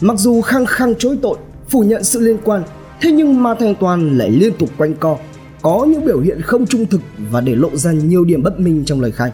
mặc 0.00 0.18
dù 0.18 0.40
khăng 0.40 0.66
khăng 0.66 0.94
chối 0.94 1.18
tội, 1.22 1.38
phủ 1.68 1.80
nhận 1.80 2.04
sự 2.04 2.20
liên 2.20 2.36
quan, 2.44 2.62
thế 3.00 3.12
nhưng 3.12 3.42
Ma 3.42 3.54
Thanh 3.60 3.74
Toàn 3.80 4.18
lại 4.18 4.30
liên 4.30 4.52
tục 4.58 4.70
quanh 4.78 4.94
co, 4.94 5.18
có 5.62 5.86
những 5.90 6.04
biểu 6.04 6.20
hiện 6.20 6.40
không 6.42 6.66
trung 6.66 6.86
thực 6.86 7.00
và 7.30 7.40
để 7.40 7.54
lộ 7.54 7.76
ra 7.76 7.92
nhiều 7.92 8.24
điểm 8.24 8.42
bất 8.42 8.60
minh 8.60 8.84
trong 8.84 9.00
lời 9.00 9.12
khai. 9.12 9.30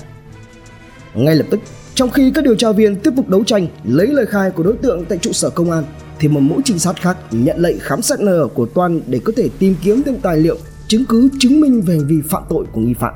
Ngay 1.15 1.35
lập 1.35 1.47
tức, 1.51 1.61
trong 1.95 2.11
khi 2.11 2.31
các 2.35 2.45
điều 2.45 2.55
tra 2.55 2.73
viên 2.73 2.97
tiếp 2.97 3.11
tục 3.17 3.29
đấu 3.29 3.45
tranh 3.45 3.67
lấy 3.85 4.07
lời 4.07 4.27
khai 4.27 4.51
của 4.51 4.63
đối 4.63 4.77
tượng 4.77 5.05
tại 5.05 5.19
trụ 5.19 5.33
sở 5.33 5.51
công 5.51 5.71
an 5.71 5.85
thì 6.19 6.29
một 6.29 6.41
mũi 6.41 6.63
trinh 6.65 6.79
sát 6.79 7.01
khác 7.01 7.17
nhận 7.31 7.59
lệnh 7.59 7.79
khám 7.79 8.03
xét 8.03 8.21
nơi 8.21 8.39
ở 8.39 8.49
của 8.49 8.67
Toàn 8.67 9.01
để 9.07 9.21
có 9.25 9.33
thể 9.37 9.49
tìm 9.59 9.75
kiếm 9.83 10.03
thêm 10.07 10.21
tài 10.21 10.37
liệu 10.37 10.57
chứng 10.89 11.05
cứ 11.05 11.29
chứng 11.41 11.61
minh 11.61 11.81
về 11.81 11.95
hành 11.95 12.07
vi 12.07 12.17
phạm 12.29 12.43
tội 12.49 12.65
của 12.73 12.81
nghi 12.81 12.95
phạm. 12.95 13.15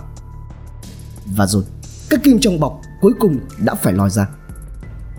Và 1.37 1.47
rồi, 1.47 1.63
các 2.11 2.23
kim 2.23 2.39
trong 2.41 2.61
bọc 2.61 2.81
cuối 3.01 3.13
cùng 3.21 3.39
đã 3.65 3.75
phải 3.75 3.93
lòi 3.93 4.11
ra. 4.11 4.29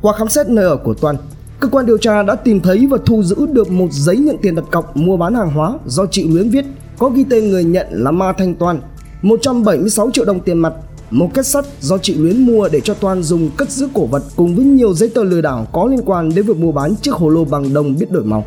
Qua 0.08 0.14
khám 0.14 0.30
xét 0.30 0.48
nơi 0.48 0.66
ở 0.66 0.78
của 0.78 0.94
Toàn, 0.94 1.16
cơ 1.60 1.68
quan 1.68 1.86
điều 1.86 1.98
tra 1.98 2.24
đã 2.24 2.36
tìm 2.36 2.60
thấy 2.60 2.88
và 2.88 2.98
thu 3.06 3.24
giữ 3.24 3.36
được 3.46 3.72
một 3.72 3.88
giấy 3.92 4.18
nhận 4.18 4.38
tiền 4.42 4.56
đặt 4.56 4.64
cọc 4.72 4.98
mua 4.98 5.18
bán 5.18 5.36
hàng 5.36 5.50
hóa 5.50 5.74
do 5.86 6.06
chị 6.12 6.28
Luyến 6.28 6.50
viết 6.50 6.66
có 6.98 7.10
ghi 7.10 7.26
tên 7.30 7.50
người 7.50 7.64
nhận 7.64 7.88
là 7.92 8.12
Ma 8.12 8.34
Thanh 8.38 8.56
Toàn, 8.56 8.82
176 9.22 10.12
triệu 10.12 10.26
đồng 10.26 10.40
tiền 10.40 10.60
mặt 10.60 10.74
một 11.12 11.30
kết 11.34 11.46
sắt 11.46 11.66
do 11.82 11.98
chị 11.98 12.14
Luyến 12.14 12.46
mua 12.46 12.70
để 12.70 12.82
cho 12.82 12.94
Toàn 12.94 13.24
dùng 13.24 13.50
cất 13.58 13.72
giữ 13.72 13.90
cổ 13.94 14.06
vật 14.06 14.24
cùng 14.36 14.56
với 14.56 14.66
nhiều 14.66 14.94
giấy 14.94 15.10
tờ 15.10 15.24
lừa 15.24 15.42
đảo 15.42 15.68
có 15.72 15.86
liên 15.86 16.02
quan 16.06 16.30
đến 16.36 16.46
việc 16.46 16.58
mua 16.58 16.72
bán 16.72 16.96
chiếc 16.96 17.14
hồ 17.14 17.30
lô 17.30 17.46
bằng 17.46 17.74
đồng 17.74 18.00
biết 18.00 18.12
đổi 18.12 18.24
màu. 18.24 18.46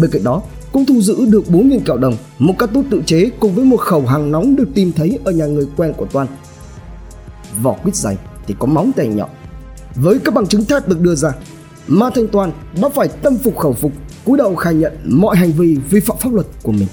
Bên 0.00 0.10
cạnh 0.10 0.24
đó, 0.24 0.42
cũng 0.72 0.86
thu 0.86 1.00
giữ 1.00 1.26
được 1.26 1.44
4.000 1.48 1.80
kẹo 1.86 1.96
đồng, 1.96 2.16
một 2.38 2.54
cắt 2.58 2.70
tút 2.74 2.84
tự 2.90 3.02
chế 3.06 3.30
cùng 3.40 3.54
với 3.54 3.64
một 3.64 3.80
khẩu 3.80 4.00
hàng 4.00 4.30
nóng 4.30 4.56
được 4.56 4.68
tìm 4.74 4.92
thấy 4.92 5.18
ở 5.24 5.32
nhà 5.32 5.46
người 5.46 5.66
quen 5.76 5.92
của 5.96 6.06
Toàn. 6.12 6.26
vỏ 7.62 7.72
quýt 7.72 7.96
dày 7.96 8.16
thì 8.46 8.54
có 8.58 8.66
móng 8.66 8.90
tay 8.96 9.06
nhọn. 9.06 9.28
Với 9.94 10.18
các 10.18 10.34
bằng 10.34 10.46
chứng 10.46 10.64
thép 10.64 10.88
được 10.88 11.00
đưa 11.00 11.14
ra, 11.14 11.32
Ma 11.88 12.10
Thanh 12.14 12.28
Toàn 12.28 12.52
đã 12.82 12.88
phải 12.88 13.08
tâm 13.08 13.36
phục 13.36 13.58
khẩu 13.58 13.72
phục, 13.72 13.92
cúi 14.24 14.38
đầu 14.38 14.56
khai 14.56 14.74
nhận 14.74 14.92
mọi 15.04 15.36
hành 15.36 15.52
vi 15.52 15.76
vi 15.90 16.00
phạm 16.00 16.16
pháp 16.20 16.32
luật 16.32 16.46
của 16.62 16.72
mình. 16.72 16.88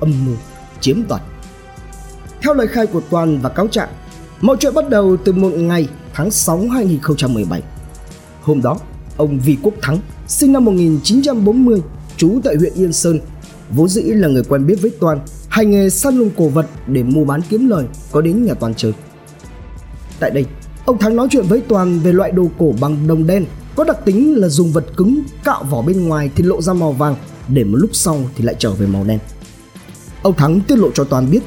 Âm 0.00 0.24
mưu 0.26 0.34
chiếm 0.80 1.08
đoạt 1.08 1.22
Theo 2.42 2.54
lời 2.54 2.66
khai 2.66 2.86
của 2.86 3.00
Toàn 3.10 3.40
và 3.42 3.48
cáo 3.48 3.68
trạng, 3.68 3.88
mọi 4.40 4.56
chuyện 4.60 4.74
bắt 4.74 4.88
đầu 4.88 5.16
từ 5.24 5.32
một 5.32 5.50
ngày 5.50 5.88
tháng 6.14 6.30
6 6.30 6.68
2017. 6.68 7.62
Hôm 8.42 8.62
đó, 8.62 8.78
ông 9.16 9.38
Vi 9.38 9.56
Quốc 9.62 9.74
Thắng, 9.82 9.98
sinh 10.26 10.52
năm 10.52 10.64
1940, 10.64 11.82
trú 12.16 12.40
tại 12.44 12.56
huyện 12.56 12.74
Yên 12.74 12.92
Sơn, 12.92 13.20
vốn 13.70 13.88
dĩ 13.88 14.02
là 14.02 14.28
người 14.28 14.42
quen 14.48 14.66
biết 14.66 14.82
với 14.82 14.90
Toàn, 15.00 15.20
hành 15.48 15.70
nghề 15.70 15.90
săn 15.90 16.18
lùng 16.18 16.30
cổ 16.36 16.48
vật 16.48 16.66
để 16.86 17.02
mua 17.02 17.24
bán 17.24 17.40
kiếm 17.48 17.68
lời, 17.68 17.84
có 18.12 18.20
đến 18.20 18.44
nhà 18.44 18.54
Toàn 18.54 18.74
chơi. 18.74 18.92
Tại 20.20 20.30
đây, 20.30 20.46
ông 20.84 20.98
Thắng 20.98 21.16
nói 21.16 21.28
chuyện 21.30 21.44
với 21.48 21.62
Toàn 21.68 22.00
về 22.00 22.12
loại 22.12 22.30
đồ 22.30 22.50
cổ 22.58 22.74
bằng 22.80 23.06
đồng 23.06 23.26
đen 23.26 23.44
có 23.76 23.84
đặc 23.84 24.04
tính 24.04 24.34
là 24.36 24.48
dùng 24.48 24.72
vật 24.72 24.84
cứng 24.96 25.22
cạo 25.44 25.64
vỏ 25.64 25.82
bên 25.82 26.08
ngoài 26.08 26.30
thì 26.36 26.44
lộ 26.44 26.62
ra 26.62 26.72
màu 26.72 26.92
vàng 26.92 27.16
để 27.48 27.64
một 27.64 27.76
lúc 27.76 27.90
sau 27.92 28.18
thì 28.36 28.44
lại 28.44 28.54
trở 28.58 28.72
về 28.72 28.86
màu 28.86 29.04
đen. 29.04 29.18
Ông 30.22 30.36
Thắng 30.36 30.60
tiết 30.60 30.78
lộ 30.78 30.90
cho 30.94 31.04
Toàn 31.04 31.30
biết 31.30 31.40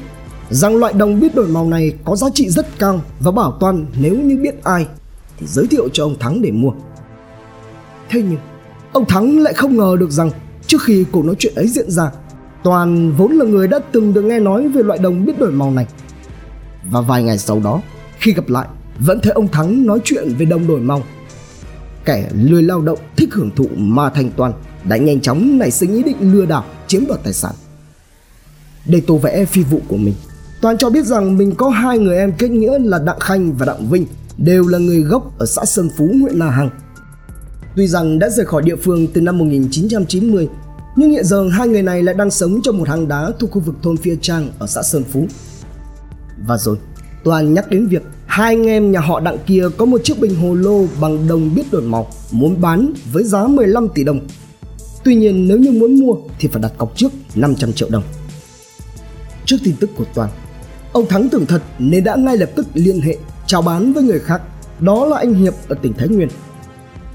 rằng 0.50 0.76
loại 0.76 0.92
đồng 0.92 1.20
biết 1.20 1.34
đổi 1.34 1.48
màu 1.48 1.68
này 1.68 1.92
có 2.04 2.16
giá 2.16 2.26
trị 2.34 2.48
rất 2.48 2.78
cao 2.78 3.00
và 3.20 3.30
bảo 3.30 3.56
Toàn 3.60 3.86
nếu 4.00 4.16
như 4.16 4.38
biết 4.42 4.64
ai 4.64 4.86
thì 5.38 5.46
giới 5.46 5.66
thiệu 5.66 5.88
cho 5.92 6.04
ông 6.04 6.18
Thắng 6.18 6.42
để 6.42 6.50
mua. 6.50 6.70
Thế 8.08 8.22
nhưng, 8.22 8.38
ông 8.92 9.04
Thắng 9.04 9.38
lại 9.38 9.54
không 9.54 9.76
ngờ 9.76 9.96
được 10.00 10.10
rằng 10.10 10.30
trước 10.66 10.82
khi 10.82 11.04
cuộc 11.12 11.24
nói 11.24 11.34
chuyện 11.38 11.54
ấy 11.54 11.68
diễn 11.68 11.90
ra, 11.90 12.10
Toàn 12.62 13.12
vốn 13.12 13.32
là 13.32 13.44
người 13.44 13.68
đã 13.68 13.78
từng 13.92 14.14
được 14.14 14.22
nghe 14.22 14.40
nói 14.40 14.68
về 14.68 14.82
loại 14.82 14.98
đồng 14.98 15.24
biết 15.24 15.38
đổi 15.38 15.50
màu 15.52 15.70
này. 15.70 15.86
Và 16.90 17.00
vài 17.00 17.22
ngày 17.22 17.38
sau 17.38 17.60
đó, 17.60 17.80
khi 18.24 18.32
gặp 18.32 18.48
lại, 18.48 18.68
vẫn 18.98 19.20
thấy 19.20 19.32
ông 19.32 19.48
Thắng 19.48 19.86
nói 19.86 19.98
chuyện 20.04 20.34
về 20.38 20.46
đồng 20.46 20.66
đổi 20.66 20.80
mong. 20.80 21.02
Kẻ 22.04 22.30
lười 22.32 22.62
lao 22.62 22.80
động 22.80 22.98
thích 23.16 23.28
hưởng 23.32 23.50
thụ 23.56 23.68
mà 23.76 24.10
thành 24.10 24.30
Toàn 24.36 24.52
đã 24.84 24.96
nhanh 24.96 25.20
chóng 25.20 25.58
nảy 25.58 25.70
sinh 25.70 25.94
ý 25.94 26.02
định 26.02 26.32
lừa 26.32 26.46
đảo 26.46 26.64
chiếm 26.86 27.06
đoạt 27.06 27.20
tài 27.24 27.32
sản. 27.32 27.52
Để 28.86 29.02
tô 29.06 29.16
vẽ 29.16 29.44
phi 29.44 29.62
vụ 29.62 29.80
của 29.88 29.96
mình, 29.96 30.14
Toàn 30.60 30.78
cho 30.78 30.90
biết 30.90 31.06
rằng 31.06 31.36
mình 31.36 31.54
có 31.54 31.68
hai 31.68 31.98
người 31.98 32.16
em 32.16 32.32
kết 32.38 32.48
nghĩa 32.48 32.78
là 32.78 32.98
Đặng 32.98 33.20
Khanh 33.20 33.52
và 33.52 33.66
Đặng 33.66 33.88
Vinh, 33.90 34.06
đều 34.38 34.66
là 34.68 34.78
người 34.78 35.00
gốc 35.00 35.38
ở 35.38 35.46
xã 35.46 35.64
Sơn 35.64 35.88
Phú, 35.96 36.14
huyện 36.22 36.38
Na 36.38 36.50
Hàng. 36.50 36.70
Tuy 37.76 37.88
rằng 37.88 38.18
đã 38.18 38.28
rời 38.28 38.46
khỏi 38.46 38.62
địa 38.62 38.76
phương 38.76 39.06
từ 39.14 39.20
năm 39.20 39.38
1990, 39.38 40.48
nhưng 40.96 41.10
hiện 41.10 41.24
giờ 41.24 41.48
hai 41.48 41.68
người 41.68 41.82
này 41.82 42.02
lại 42.02 42.14
đang 42.14 42.30
sống 42.30 42.60
trong 42.62 42.78
một 42.78 42.88
hang 42.88 43.08
đá 43.08 43.30
thuộc 43.38 43.50
khu 43.50 43.60
vực 43.60 43.74
thôn 43.82 43.96
Phia 43.96 44.16
Trang 44.20 44.50
ở 44.58 44.66
xã 44.66 44.82
Sơn 44.82 45.04
Phú. 45.12 45.26
Và 46.46 46.58
rồi, 46.58 46.76
Toàn 47.24 47.54
nhắc 47.54 47.70
đến 47.70 47.86
việc 47.86 48.02
hai 48.26 48.54
anh 48.54 48.66
em 48.66 48.92
nhà 48.92 49.00
họ 49.00 49.20
Đặng 49.20 49.38
kia 49.46 49.64
có 49.76 49.84
một 49.84 50.00
chiếc 50.04 50.20
bình 50.20 50.34
hồ 50.34 50.54
lô 50.54 50.84
bằng 51.00 51.28
đồng 51.28 51.54
biết 51.54 51.62
đổi 51.72 51.82
màu 51.82 52.10
muốn 52.30 52.60
bán 52.60 52.92
với 53.12 53.24
giá 53.24 53.46
15 53.46 53.88
tỷ 53.94 54.04
đồng. 54.04 54.20
Tuy 55.04 55.14
nhiên 55.14 55.48
nếu 55.48 55.58
như 55.58 55.72
muốn 55.72 56.00
mua 56.00 56.14
thì 56.38 56.48
phải 56.48 56.62
đặt 56.62 56.72
cọc 56.78 56.96
trước 56.96 57.12
500 57.34 57.72
triệu 57.72 57.88
đồng. 57.90 58.02
Trước 59.44 59.56
tin 59.64 59.76
tức 59.80 59.90
của 59.96 60.04
Toàn, 60.14 60.30
ông 60.92 61.06
Thắng 61.08 61.28
tưởng 61.28 61.46
thật 61.46 61.62
nên 61.78 62.04
đã 62.04 62.16
ngay 62.16 62.36
lập 62.36 62.50
tức 62.54 62.66
liên 62.74 63.00
hệ 63.00 63.16
chào 63.46 63.62
bán 63.62 63.92
với 63.92 64.02
người 64.02 64.18
khác, 64.20 64.42
đó 64.80 65.06
là 65.06 65.18
anh 65.18 65.34
Hiệp 65.34 65.54
ở 65.68 65.76
tỉnh 65.82 65.92
Thái 65.92 66.08
Nguyên. 66.08 66.28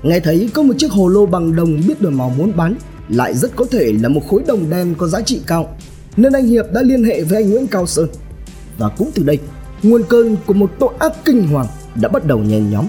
Nghe 0.04 0.20
thấy 0.20 0.50
có 0.54 0.64
một 0.64 0.74
chiếc 0.78 0.92
hồ 0.92 1.08
lô 1.08 1.26
bằng 1.26 1.56
đồng 1.56 1.82
biết 1.88 2.02
đổi 2.02 2.12
màu 2.12 2.34
muốn 2.38 2.52
bán, 2.56 2.76
lại 3.10 3.34
rất 3.34 3.56
có 3.56 3.66
thể 3.72 3.94
là 4.02 4.10
một 4.10 4.22
khối 4.30 4.44
đồng 4.48 4.70
đen 4.70 4.96
có 4.98 5.08
giá 5.08 5.22
trị 5.22 5.42
cao, 5.48 5.78
nên 6.18 6.34
anh 6.34 6.46
Hiệp 6.46 6.66
đã 6.74 6.82
liên 6.82 7.04
hệ 7.04 7.24
với 7.24 7.44
anh 7.44 7.50
Nguyễn 7.50 7.68
Cao 7.68 7.86
Sơn. 7.86 8.10
Và 8.78 8.90
cũng 8.90 9.12
từ 9.16 9.24
đây, 9.24 9.40
nguồn 9.84 10.04
cơn 10.04 10.38
của 10.46 10.54
một 10.54 10.72
tội 10.80 10.94
ác 11.00 11.12
kinh 11.26 11.48
hoàng 11.48 11.68
đã 11.96 12.10
bắt 12.10 12.26
đầu 12.26 12.40
nhen 12.40 12.70
nhóm. 12.70 12.88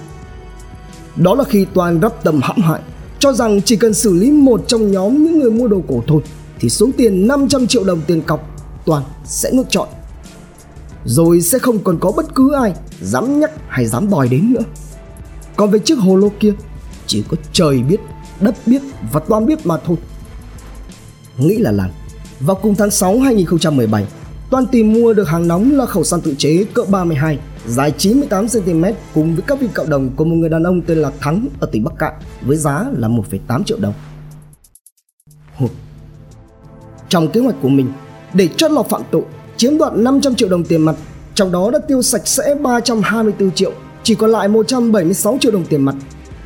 Đó 1.16 1.34
là 1.34 1.44
khi 1.44 1.66
Toàn 1.74 2.00
rắp 2.02 2.24
tầm 2.24 2.40
hãm 2.42 2.56
hại, 2.56 2.80
cho 3.18 3.32
rằng 3.32 3.62
chỉ 3.62 3.76
cần 3.76 3.94
xử 3.94 4.14
lý 4.14 4.30
một 4.30 4.64
trong 4.66 4.92
nhóm 4.92 5.24
những 5.24 5.38
người 5.38 5.50
mua 5.50 5.68
đồ 5.68 5.82
cổ 5.88 6.02
thôi 6.06 6.22
thì 6.60 6.68
số 6.68 6.88
tiền 6.96 7.26
500 7.26 7.66
triệu 7.66 7.84
đồng 7.84 8.00
tiền 8.06 8.22
cọc 8.22 8.46
Toàn 8.86 9.02
sẽ 9.24 9.50
nuốt 9.52 9.66
chọn. 9.70 9.88
Rồi 11.04 11.40
sẽ 11.40 11.58
không 11.58 11.78
còn 11.78 11.98
có 12.00 12.12
bất 12.12 12.34
cứ 12.34 12.52
ai 12.54 12.74
dám 13.00 13.40
nhắc 13.40 13.50
hay 13.68 13.86
dám 13.86 14.10
đòi 14.10 14.28
đến 14.28 14.52
nữa. 14.52 14.64
Còn 15.56 15.70
về 15.70 15.78
chiếc 15.78 15.98
hồ 15.98 16.16
lô 16.16 16.28
kia, 16.40 16.52
chỉ 17.06 17.24
có 17.28 17.36
trời 17.52 17.82
biết, 17.82 18.00
đất 18.40 18.54
biết 18.66 18.82
và 19.12 19.20
Toàn 19.28 19.46
biết 19.46 19.66
mà 19.66 19.76
thôi. 19.86 19.96
Nghĩ 21.38 21.56
là 21.56 21.72
làm. 21.72 21.90
Vào 22.40 22.56
cùng 22.56 22.74
tháng 22.74 22.90
6 22.90 23.18
2017, 23.18 24.06
Toàn 24.50 24.66
tìm 24.66 24.92
mua 24.92 25.12
được 25.12 25.28
hàng 25.28 25.48
nóng 25.48 25.70
là 25.72 25.86
khẩu 25.86 26.04
săn 26.04 26.20
tự 26.20 26.34
chế 26.38 26.64
cỡ 26.74 26.82
32, 26.90 27.38
dài 27.66 27.92
98cm 27.98 28.92
cùng 29.14 29.34
với 29.34 29.42
các 29.46 29.60
viên 29.60 29.70
cộng 29.74 29.90
đồng 29.90 30.10
của 30.16 30.24
một 30.24 30.34
người 30.36 30.48
đàn 30.48 30.62
ông 30.62 30.80
tên 30.80 30.98
là 30.98 31.12
Thắng 31.20 31.48
ở 31.60 31.66
tỉnh 31.72 31.84
Bắc 31.84 31.98
Cạn 31.98 32.12
với 32.42 32.56
giá 32.56 32.86
là 32.96 33.08
1,8 33.08 33.64
triệu 33.64 33.78
đồng. 33.80 33.94
Hụt. 35.54 35.70
Trong 37.08 37.28
kế 37.28 37.40
hoạch 37.40 37.54
của 37.62 37.68
mình, 37.68 37.92
để 38.34 38.48
chót 38.56 38.70
lọt 38.70 38.86
phạm 38.86 39.02
tội, 39.10 39.22
chiếm 39.56 39.78
đoạt 39.78 39.92
500 39.92 40.34
triệu 40.34 40.48
đồng 40.48 40.64
tiền 40.64 40.82
mặt, 40.82 40.96
trong 41.34 41.52
đó 41.52 41.70
đã 41.70 41.78
tiêu 41.78 42.02
sạch 42.02 42.28
sẽ 42.28 42.54
324 42.54 43.50
triệu, 43.50 43.72
chỉ 44.02 44.14
còn 44.14 44.30
lại 44.30 44.48
176 44.48 45.38
triệu 45.40 45.52
đồng 45.52 45.64
tiền 45.64 45.82
mặt. 45.82 45.94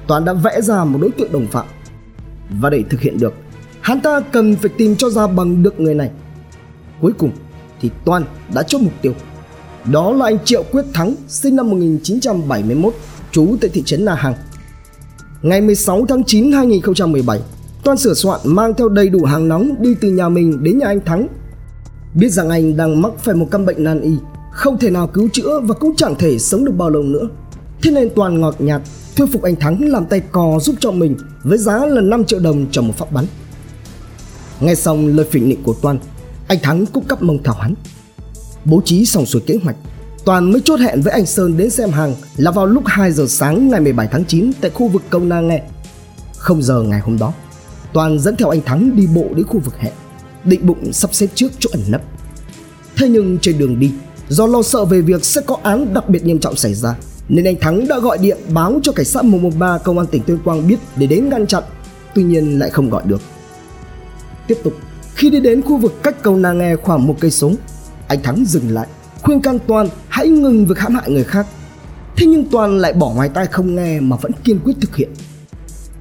Toàn 0.06 0.24
đã 0.24 0.32
vẽ 0.32 0.60
ra 0.60 0.84
một 0.84 0.98
đối 1.02 1.10
tượng 1.10 1.32
đồng 1.32 1.46
phạm. 1.46 1.66
Và 2.60 2.70
để 2.70 2.84
thực 2.90 3.00
hiện 3.00 3.18
được, 3.18 3.34
hắn 3.80 4.00
ta 4.00 4.20
cần 4.20 4.56
phải 4.56 4.70
tìm 4.78 4.96
cho 4.96 5.10
ra 5.10 5.26
bằng 5.26 5.62
được 5.62 5.80
người 5.80 5.94
này. 5.94 6.10
Cuối 7.00 7.12
cùng, 7.18 7.30
thì 7.84 7.90
Toàn 8.04 8.24
đã 8.54 8.62
chốt 8.62 8.80
mục 8.82 8.92
tiêu. 9.02 9.12
Đó 9.92 10.12
là 10.12 10.24
anh 10.24 10.38
Triệu 10.44 10.62
Quyết 10.72 10.84
Thắng, 10.94 11.14
sinh 11.28 11.56
năm 11.56 11.70
1971, 11.70 12.94
trú 13.32 13.56
tại 13.60 13.70
thị 13.74 13.82
trấn 13.86 14.04
Na 14.04 14.14
Hàng. 14.14 14.34
Ngày 15.42 15.60
16 15.60 16.06
tháng 16.08 16.24
9 16.24 16.52
2017, 16.52 17.40
Toàn 17.84 17.96
sửa 17.96 18.14
soạn 18.14 18.40
mang 18.44 18.74
theo 18.74 18.88
đầy 18.88 19.08
đủ 19.08 19.24
hàng 19.24 19.48
nóng 19.48 19.74
đi 19.82 19.94
từ 20.00 20.10
nhà 20.10 20.28
mình 20.28 20.64
đến 20.64 20.78
nhà 20.78 20.86
anh 20.86 21.00
Thắng. 21.00 21.26
Biết 22.14 22.28
rằng 22.28 22.50
anh 22.50 22.76
đang 22.76 23.02
mắc 23.02 23.12
phải 23.18 23.34
một 23.34 23.48
căn 23.50 23.66
bệnh 23.66 23.84
nan 23.84 24.00
y, 24.00 24.12
không 24.52 24.78
thể 24.78 24.90
nào 24.90 25.06
cứu 25.06 25.28
chữa 25.32 25.60
và 25.60 25.74
cũng 25.74 25.96
chẳng 25.96 26.14
thể 26.18 26.38
sống 26.38 26.64
được 26.64 26.72
bao 26.78 26.90
lâu 26.90 27.02
nữa. 27.02 27.28
Thế 27.82 27.90
nên 27.90 28.10
Toàn 28.16 28.40
ngọt 28.40 28.54
nhạt 28.58 28.82
thuyết 29.16 29.26
phục 29.32 29.42
anh 29.42 29.56
Thắng 29.56 29.88
làm 29.88 30.06
tay 30.06 30.20
cò 30.32 30.58
giúp 30.60 30.76
cho 30.80 30.90
mình 30.90 31.16
với 31.42 31.58
giá 31.58 31.86
là 31.86 32.00
5 32.00 32.24
triệu 32.24 32.40
đồng 32.40 32.66
cho 32.70 32.82
một 32.82 32.94
phát 32.96 33.12
bắn. 33.12 33.24
Nghe 34.60 34.74
xong 34.74 35.06
lời 35.06 35.26
phỉnh 35.30 35.48
nịnh 35.48 35.62
của 35.62 35.74
Toàn, 35.82 35.98
anh 36.48 36.58
Thắng 36.62 36.86
cũng 36.86 37.04
cắp 37.04 37.22
mông 37.22 37.42
thảo 37.42 37.54
hắn 37.54 37.74
Bố 38.64 38.82
trí 38.84 39.06
xong 39.06 39.26
xuôi 39.26 39.42
kế 39.46 39.58
hoạch 39.62 39.76
Toàn 40.24 40.52
mới 40.52 40.60
chốt 40.64 40.80
hẹn 40.80 41.02
với 41.02 41.12
anh 41.12 41.26
Sơn 41.26 41.56
đến 41.56 41.70
xem 41.70 41.90
hàng 41.90 42.14
là 42.36 42.50
vào 42.50 42.66
lúc 42.66 42.82
2 42.86 43.12
giờ 43.12 43.26
sáng 43.28 43.68
ngày 43.68 43.80
17 43.80 44.08
tháng 44.12 44.24
9 44.24 44.52
tại 44.60 44.70
khu 44.70 44.88
vực 44.88 45.02
Công 45.10 45.28
Na 45.28 45.40
Nghe. 45.40 45.62
Không 46.36 46.62
giờ 46.62 46.82
ngày 46.82 47.00
hôm 47.00 47.18
đó, 47.18 47.32
Toàn 47.92 48.18
dẫn 48.18 48.36
theo 48.36 48.48
anh 48.48 48.62
Thắng 48.62 48.96
đi 48.96 49.06
bộ 49.06 49.26
đến 49.36 49.46
khu 49.46 49.60
vực 49.60 49.78
hẹn, 49.78 49.92
định 50.44 50.66
bụng 50.66 50.92
sắp 50.92 51.14
xếp 51.14 51.26
trước 51.34 51.52
chỗ 51.58 51.70
ẩn 51.72 51.82
nấp. 51.88 52.02
Thế 52.96 53.08
nhưng 53.08 53.38
trên 53.38 53.58
đường 53.58 53.80
đi, 53.80 53.92
do 54.28 54.46
lo 54.46 54.62
sợ 54.62 54.84
về 54.84 55.00
việc 55.00 55.24
sẽ 55.24 55.40
có 55.40 55.56
án 55.62 55.94
đặc 55.94 56.08
biệt 56.08 56.24
nghiêm 56.24 56.38
trọng 56.38 56.56
xảy 56.56 56.74
ra, 56.74 56.94
nên 57.28 57.44
anh 57.44 57.56
Thắng 57.60 57.88
đã 57.88 57.98
gọi 57.98 58.18
điện 58.18 58.38
báo 58.48 58.80
cho 58.82 58.92
cảnh 58.92 59.06
sát 59.06 59.24
113 59.24 59.78
công 59.78 59.98
an 59.98 60.06
tỉnh 60.06 60.22
Tuyên 60.26 60.38
Quang 60.44 60.68
biết 60.68 60.78
để 60.96 61.06
đến 61.06 61.28
ngăn 61.28 61.46
chặn, 61.46 61.62
tuy 62.14 62.22
nhiên 62.22 62.58
lại 62.58 62.70
không 62.70 62.90
gọi 62.90 63.02
được. 63.06 63.20
Tiếp 64.46 64.58
tục, 64.64 64.72
khi 65.14 65.30
đi 65.30 65.40
đến 65.40 65.62
khu 65.62 65.76
vực 65.76 66.02
cách 66.02 66.22
cầu 66.22 66.36
nàng 66.36 66.58
nghe 66.58 66.76
khoảng 66.76 67.06
một 67.06 67.16
cây 67.20 67.30
số, 67.30 67.52
anh 68.08 68.22
Thắng 68.22 68.44
dừng 68.44 68.70
lại, 68.70 68.86
khuyên 69.22 69.40
can 69.40 69.58
Toàn 69.66 69.88
hãy 70.08 70.28
ngừng 70.28 70.66
việc 70.66 70.78
hãm 70.78 70.94
hại 70.94 71.10
người 71.10 71.24
khác. 71.24 71.46
Thế 72.16 72.26
nhưng 72.26 72.44
Toàn 72.50 72.78
lại 72.78 72.92
bỏ 72.92 73.12
ngoài 73.14 73.28
tai 73.28 73.46
không 73.46 73.74
nghe 73.74 74.00
mà 74.00 74.16
vẫn 74.16 74.32
kiên 74.44 74.58
quyết 74.64 74.74
thực 74.80 74.96
hiện. 74.96 75.08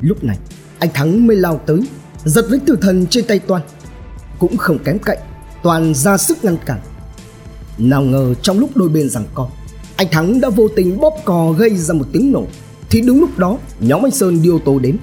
Lúc 0.02 0.24
này, 0.24 0.38
anh 0.80 0.90
Thắng 0.94 1.28
mới 1.28 1.36
lao 1.36 1.62
tới, 1.66 1.80
giật 2.26 2.46
lấy 2.50 2.60
tử 2.66 2.78
thần 2.82 3.06
trên 3.08 3.26
tay 3.26 3.40
Toàn. 3.40 3.62
Cũng 4.40 4.58
không 4.58 4.80
kém 4.80 5.00
cạnh, 5.00 5.18
Toàn 5.64 5.94
ra 5.94 6.18
sức 6.18 6.46
ngăn 6.46 6.58
cản. 6.66 6.80
Nào 7.78 8.02
ngờ 8.02 8.34
trong 8.42 8.60
lúc 8.60 8.70
đôi 8.76 8.90
bên 8.90 9.10
giằng 9.10 9.26
co, 9.34 9.50
anh 9.96 10.08
Thắng 10.12 10.42
đã 10.42 10.50
vô 10.50 10.68
tình 10.76 11.00
bóp 11.00 11.14
cò 11.26 11.52
gây 11.52 11.78
ra 11.78 11.94
một 11.94 12.06
tiếng 12.12 12.32
nổ. 12.32 12.44
Thì 12.90 13.02
đúng 13.02 13.20
lúc 13.20 13.38
đó, 13.38 13.58
nhóm 13.80 14.06
anh 14.06 14.12
Sơn 14.12 14.44
đi 14.44 14.50
ô 14.50 14.60
tô 14.66 14.80
đến. 14.80 14.98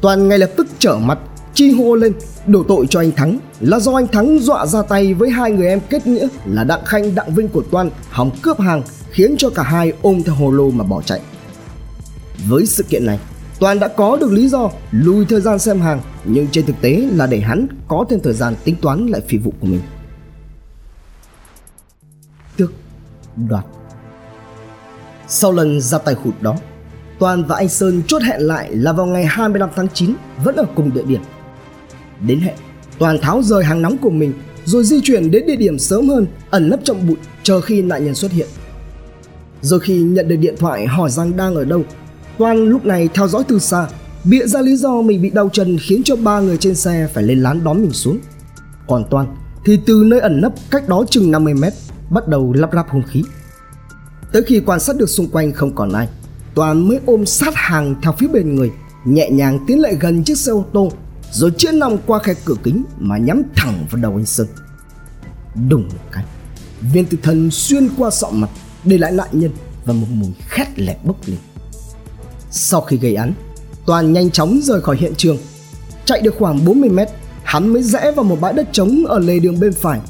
Toàn 0.00 0.28
ngay 0.28 0.38
lập 0.38 0.50
tức 0.56 0.66
trở 0.78 0.98
mặt 0.98 1.18
chi 1.54 1.70
hô 1.70 1.94
lên 1.94 2.12
đổ 2.46 2.62
tội 2.68 2.86
cho 2.90 3.00
anh 3.00 3.12
Thắng 3.12 3.38
là 3.60 3.78
do 3.78 3.94
anh 3.94 4.06
Thắng 4.06 4.38
dọa 4.38 4.66
ra 4.66 4.82
tay 4.82 5.14
với 5.14 5.30
hai 5.30 5.52
người 5.52 5.68
em 5.68 5.80
kết 5.90 6.06
nghĩa 6.06 6.28
là 6.46 6.64
Đặng 6.64 6.84
Khanh 6.84 7.14
Đặng 7.14 7.34
Vinh 7.34 7.48
của 7.48 7.62
Toan 7.62 7.90
hòng 8.10 8.30
cướp 8.42 8.60
hàng 8.60 8.82
khiến 9.10 9.34
cho 9.38 9.50
cả 9.50 9.62
hai 9.62 9.92
ôm 10.02 10.22
theo 10.22 10.34
hồ 10.34 10.50
lô 10.50 10.70
mà 10.70 10.84
bỏ 10.84 11.02
chạy. 11.02 11.20
Với 12.48 12.66
sự 12.66 12.82
kiện 12.82 13.06
này, 13.06 13.18
Toàn 13.60 13.80
đã 13.80 13.88
có 13.88 14.16
được 14.16 14.32
lý 14.32 14.48
do 14.48 14.70
lùi 14.90 15.24
thời 15.24 15.40
gian 15.40 15.58
xem 15.58 15.80
hàng 15.80 16.00
nhưng 16.24 16.46
trên 16.48 16.66
thực 16.66 16.80
tế 16.80 17.08
là 17.12 17.26
để 17.26 17.40
hắn 17.40 17.66
có 17.88 18.04
thêm 18.10 18.20
thời 18.20 18.32
gian 18.32 18.54
tính 18.64 18.76
toán 18.82 19.06
lại 19.06 19.20
phi 19.28 19.38
vụ 19.38 19.52
của 19.60 19.66
mình. 19.66 19.80
Tước, 22.56 22.72
đoạt 23.48 23.64
Sau 25.28 25.52
lần 25.52 25.80
ra 25.80 25.98
tay 25.98 26.14
hụt 26.24 26.34
đó, 26.40 26.56
Toàn 27.18 27.44
và 27.44 27.56
anh 27.56 27.68
Sơn 27.68 28.02
chốt 28.06 28.22
hẹn 28.22 28.40
lại 28.40 28.74
là 28.74 28.92
vào 28.92 29.06
ngày 29.06 29.26
25 29.26 29.68
tháng 29.76 29.88
9 29.94 30.14
vẫn 30.44 30.56
ở 30.56 30.64
cùng 30.74 30.94
địa 30.94 31.02
điểm 31.02 31.20
Đến 32.26 32.40
hẹn, 32.40 32.54
Toàn 32.98 33.18
tháo 33.18 33.42
rời 33.42 33.64
hàng 33.64 33.82
nóng 33.82 33.98
của 33.98 34.10
mình, 34.10 34.32
rồi 34.64 34.84
di 34.84 35.00
chuyển 35.00 35.30
đến 35.30 35.46
địa 35.46 35.56
điểm 35.56 35.78
sớm 35.78 36.08
hơn, 36.08 36.26
ẩn 36.50 36.70
nấp 36.70 36.80
trong 36.84 37.06
bụi 37.08 37.16
chờ 37.42 37.60
khi 37.60 37.82
nạn 37.82 38.04
nhân 38.04 38.14
xuất 38.14 38.32
hiện. 38.32 38.46
Rồi 39.62 39.80
khi 39.80 40.02
nhận 40.02 40.28
được 40.28 40.36
điện 40.36 40.54
thoại 40.58 40.86
hỏi 40.86 41.10
rằng 41.10 41.36
đang 41.36 41.54
ở 41.54 41.64
đâu, 41.64 41.82
toàn 42.38 42.56
lúc 42.56 42.84
này 42.84 43.08
theo 43.14 43.28
dõi 43.28 43.42
từ 43.48 43.58
xa, 43.58 43.88
bịa 44.24 44.46
ra 44.46 44.60
lý 44.60 44.76
do 44.76 45.02
mình 45.02 45.22
bị 45.22 45.30
đau 45.30 45.48
chân 45.52 45.78
khiến 45.78 46.02
cho 46.04 46.16
ba 46.16 46.40
người 46.40 46.56
trên 46.56 46.74
xe 46.74 47.08
phải 47.14 47.24
lên 47.24 47.40
lán 47.40 47.64
đón 47.64 47.82
mình 47.82 47.92
xuống. 47.92 48.18
Còn 48.88 49.04
toàn 49.10 49.36
thì 49.64 49.78
từ 49.86 50.02
nơi 50.06 50.20
ẩn 50.20 50.40
nấp 50.40 50.52
cách 50.70 50.88
đó 50.88 51.04
chừng 51.10 51.30
50 51.30 51.54
mét 51.54 51.72
bắt 52.10 52.28
đầu 52.28 52.52
lắp 52.52 52.70
ráp 52.72 52.88
hung 52.88 53.02
khí. 53.02 53.22
Tới 54.32 54.42
khi 54.42 54.60
quan 54.60 54.80
sát 54.80 54.96
được 54.96 55.08
xung 55.08 55.28
quanh 55.28 55.52
không 55.52 55.74
còn 55.74 55.92
ai, 55.92 56.08
Toàn 56.54 56.88
mới 56.88 57.00
ôm 57.06 57.26
sát 57.26 57.54
hàng 57.54 57.94
theo 58.02 58.12
phía 58.18 58.28
bên 58.28 58.54
người, 58.54 58.70
nhẹ 59.04 59.30
nhàng 59.30 59.58
tiến 59.66 59.80
lại 59.80 59.96
gần 60.00 60.24
chiếc 60.24 60.38
xe 60.38 60.52
ô 60.52 60.64
tô, 60.72 60.92
rồi 61.34 61.50
chĩa 61.58 61.72
nòng 61.72 61.98
qua 62.06 62.18
khe 62.18 62.34
cửa 62.44 62.54
kính 62.62 62.84
mà 62.98 63.18
nhắm 63.18 63.42
thẳng 63.56 63.86
vào 63.90 64.02
đầu 64.02 64.12
anh 64.12 64.26
Sơn. 64.26 64.46
Đùng 65.68 65.82
một 65.82 66.04
cái, 66.12 66.24
viên 66.80 67.04
tử 67.04 67.18
thần 67.22 67.50
xuyên 67.50 67.88
qua 67.98 68.10
sọ 68.10 68.30
mặt, 68.30 68.50
để 68.84 68.98
lại 68.98 69.12
nạn 69.12 69.28
nhân 69.32 69.50
và 69.84 69.92
một 69.92 70.06
mùi 70.10 70.30
khét 70.48 70.78
lẹt 70.78 70.96
bốc 71.04 71.16
lên. 71.26 71.38
Sau 72.50 72.80
khi 72.80 72.96
gây 72.96 73.14
án, 73.14 73.32
Toàn 73.86 74.12
nhanh 74.12 74.30
chóng 74.30 74.60
rời 74.62 74.80
khỏi 74.80 74.96
hiện 74.96 75.14
trường. 75.16 75.38
Chạy 76.04 76.20
được 76.20 76.34
khoảng 76.38 76.64
40 76.64 76.90
mét, 76.90 77.08
hắn 77.42 77.68
mới 77.68 77.82
rẽ 77.82 78.12
vào 78.16 78.24
một 78.24 78.40
bãi 78.40 78.52
đất 78.52 78.68
trống 78.72 79.04
ở 79.06 79.18
lề 79.18 79.38
đường 79.38 79.60
bên 79.60 79.72
phải, 79.72 80.00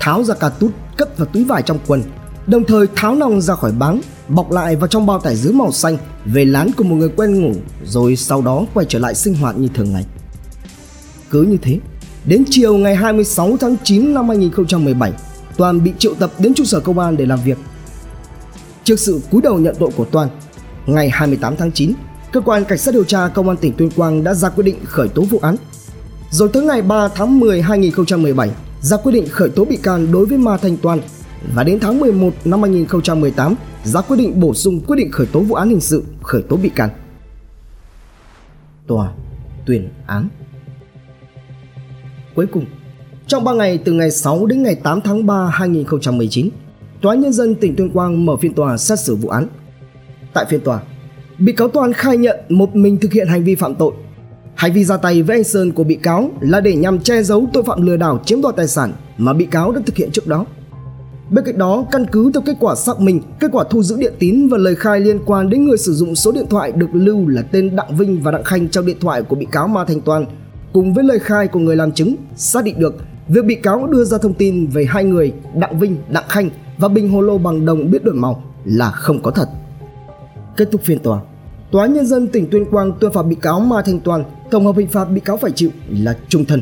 tháo 0.00 0.24
ra 0.24 0.34
cà 0.34 0.48
tút 0.48 0.70
cất 0.96 1.18
vào 1.18 1.26
túi 1.32 1.44
vải 1.44 1.62
trong 1.62 1.78
quần, 1.86 2.02
đồng 2.46 2.64
thời 2.64 2.86
tháo 2.96 3.14
nòng 3.14 3.40
ra 3.40 3.54
khỏi 3.54 3.72
báng, 3.72 4.00
bọc 4.28 4.50
lại 4.50 4.76
vào 4.76 4.88
trong 4.88 5.06
bao 5.06 5.18
tải 5.18 5.36
dứa 5.36 5.52
màu 5.52 5.72
xanh 5.72 5.96
về 6.24 6.44
lán 6.44 6.70
của 6.76 6.84
một 6.84 6.96
người 6.96 7.08
quen 7.16 7.40
ngủ, 7.40 7.52
rồi 7.84 8.16
sau 8.16 8.42
đó 8.42 8.66
quay 8.74 8.86
trở 8.88 8.98
lại 8.98 9.14
sinh 9.14 9.34
hoạt 9.34 9.58
như 9.58 9.68
thường 9.74 9.92
ngày. 9.92 10.04
Cứ 11.30 11.42
như 11.42 11.56
thế, 11.62 11.78
đến 12.24 12.44
chiều 12.50 12.76
ngày 12.76 12.96
26 12.96 13.56
tháng 13.60 13.76
9 13.84 14.14
năm 14.14 14.28
2017, 14.28 15.12
Toàn 15.56 15.84
bị 15.84 15.92
triệu 15.98 16.14
tập 16.14 16.30
đến 16.38 16.54
trụ 16.54 16.64
sở 16.64 16.80
công 16.80 16.98
an 16.98 17.16
để 17.16 17.26
làm 17.26 17.38
việc. 17.44 17.58
Trước 18.84 19.00
sự 19.00 19.20
cúi 19.30 19.42
đầu 19.42 19.58
nhận 19.58 19.76
tội 19.78 19.90
của 19.96 20.04
Toàn, 20.04 20.28
ngày 20.86 21.10
28 21.10 21.56
tháng 21.56 21.72
9, 21.72 21.92
cơ 22.32 22.40
quan 22.40 22.64
cảnh 22.64 22.78
sát 22.78 22.94
điều 22.94 23.04
tra 23.04 23.28
công 23.28 23.48
an 23.48 23.56
tỉnh 23.56 23.72
Tuyên 23.72 23.90
Quang 23.90 24.24
đã 24.24 24.34
ra 24.34 24.48
quyết 24.48 24.64
định 24.64 24.76
khởi 24.84 25.08
tố 25.08 25.22
vụ 25.22 25.38
án. 25.42 25.56
Rồi 26.30 26.48
tới 26.52 26.62
ngày 26.62 26.82
3 26.82 27.08
tháng 27.08 27.40
10 27.40 27.62
2017, 27.62 28.50
ra 28.80 28.96
quyết 28.96 29.12
định 29.12 29.28
khởi 29.28 29.48
tố 29.48 29.64
bị 29.64 29.76
can 29.76 30.12
đối 30.12 30.26
với 30.26 30.38
Ma 30.38 30.56
Thanh 30.56 30.76
Toàn 30.76 31.00
và 31.54 31.64
đến 31.64 31.80
tháng 31.80 32.00
11 32.00 32.30
năm 32.44 32.62
2018 32.62 33.54
ra 33.84 34.00
quyết 34.00 34.16
định 34.16 34.40
bổ 34.40 34.54
sung 34.54 34.80
quyết 34.86 34.96
định 34.96 35.10
khởi 35.12 35.26
tố 35.26 35.40
vụ 35.40 35.54
án 35.54 35.68
hình 35.68 35.80
sự 35.80 36.02
khởi 36.22 36.42
tố 36.42 36.56
bị 36.56 36.68
can. 36.68 36.90
Tòa 38.86 39.12
tuyên 39.66 39.88
án 40.06 40.28
Cuối 42.34 42.46
cùng, 42.46 42.64
trong 43.26 43.44
3 43.44 43.52
ngày 43.52 43.78
từ 43.84 43.92
ngày 43.92 44.10
6 44.10 44.46
đến 44.46 44.62
ngày 44.62 44.74
8 44.74 45.00
tháng 45.00 45.26
3 45.26 45.46
2019, 45.46 46.48
Tòa 47.00 47.14
Nhân 47.14 47.32
dân 47.32 47.54
tỉnh 47.54 47.76
Tuyên 47.76 47.90
Quang 47.90 48.26
mở 48.26 48.36
phiên 48.36 48.54
tòa 48.54 48.76
xét 48.76 49.00
xử 49.00 49.16
vụ 49.16 49.28
án. 49.28 49.46
Tại 50.34 50.44
phiên 50.48 50.60
tòa, 50.60 50.80
bị 51.38 51.52
cáo 51.52 51.68
Toàn 51.68 51.92
khai 51.92 52.16
nhận 52.16 52.36
một 52.48 52.76
mình 52.76 52.96
thực 53.00 53.12
hiện 53.12 53.28
hành 53.28 53.44
vi 53.44 53.54
phạm 53.54 53.74
tội. 53.74 53.92
Hành 54.54 54.72
vi 54.72 54.84
ra 54.84 54.96
tay 54.96 55.22
với 55.22 55.36
anh 55.36 55.44
Sơn 55.44 55.72
của 55.72 55.84
bị 55.84 55.94
cáo 55.94 56.30
là 56.40 56.60
để 56.60 56.76
nhằm 56.76 57.00
che 57.00 57.22
giấu 57.22 57.46
tội 57.52 57.62
phạm 57.62 57.86
lừa 57.86 57.96
đảo 57.96 58.20
chiếm 58.24 58.42
đoạt 58.42 58.56
tài 58.56 58.68
sản 58.68 58.92
mà 59.18 59.32
bị 59.32 59.44
cáo 59.44 59.72
đã 59.72 59.80
thực 59.86 59.96
hiện 59.96 60.10
trước 60.10 60.26
đó. 60.26 60.46
Bên 61.30 61.44
cạnh 61.44 61.58
đó, 61.58 61.84
căn 61.92 62.06
cứ 62.12 62.30
theo 62.34 62.42
kết 62.46 62.56
quả 62.60 62.74
xác 62.74 63.00
minh, 63.00 63.20
kết 63.40 63.48
quả 63.52 63.64
thu 63.70 63.82
giữ 63.82 63.96
điện 63.96 64.12
tín 64.18 64.48
và 64.48 64.58
lời 64.58 64.74
khai 64.74 65.00
liên 65.00 65.18
quan 65.26 65.50
đến 65.50 65.64
người 65.64 65.78
sử 65.78 65.92
dụng 65.92 66.14
số 66.14 66.32
điện 66.32 66.46
thoại 66.50 66.72
được 66.72 66.88
lưu 66.92 67.28
là 67.28 67.42
tên 67.42 67.76
Đặng 67.76 67.96
Vinh 67.96 68.22
và 68.22 68.30
Đặng 68.30 68.44
Khanh 68.44 68.68
trong 68.68 68.86
điện 68.86 68.96
thoại 69.00 69.22
của 69.22 69.36
bị 69.36 69.46
cáo 69.52 69.68
Ma 69.68 69.84
Thành 69.84 70.00
Toàn, 70.00 70.26
cùng 70.72 70.94
với 70.94 71.04
lời 71.04 71.18
khai 71.18 71.48
của 71.48 71.58
người 71.58 71.76
làm 71.76 71.92
chứng, 71.92 72.16
xác 72.36 72.64
định 72.64 72.80
được 72.80 72.94
việc 73.28 73.44
bị 73.44 73.54
cáo 73.54 73.86
đưa 73.86 74.04
ra 74.04 74.18
thông 74.18 74.34
tin 74.34 74.66
về 74.66 74.84
hai 74.84 75.04
người 75.04 75.32
Đặng 75.54 75.78
Vinh, 75.78 75.96
Đặng 76.10 76.28
Khanh 76.28 76.50
và 76.78 76.88
bình 76.88 77.08
hồ 77.08 77.20
lô 77.20 77.38
bằng 77.38 77.66
đồng 77.66 77.90
biết 77.90 78.04
đổi 78.04 78.14
màu 78.14 78.42
là 78.64 78.90
không 78.90 79.22
có 79.22 79.30
thật. 79.30 79.48
Kết 80.56 80.68
thúc 80.72 80.82
phiên 80.82 80.98
tòa, 80.98 81.20
Tòa 81.70 81.86
nhân 81.86 82.06
dân 82.06 82.28
tỉnh 82.28 82.50
Tuyên 82.50 82.64
Quang 82.64 82.92
tuyên 83.00 83.12
phạt 83.12 83.22
bị 83.22 83.34
cáo 83.34 83.60
Ma 83.60 83.82
Thanh 83.82 84.00
Toàn 84.00 84.24
tổng 84.50 84.66
hợp 84.66 84.76
hình 84.76 84.88
phạt 84.88 85.04
bị 85.04 85.20
cáo 85.20 85.36
phải 85.36 85.50
chịu 85.50 85.70
là 85.90 86.16
trung 86.28 86.44
thân. 86.44 86.60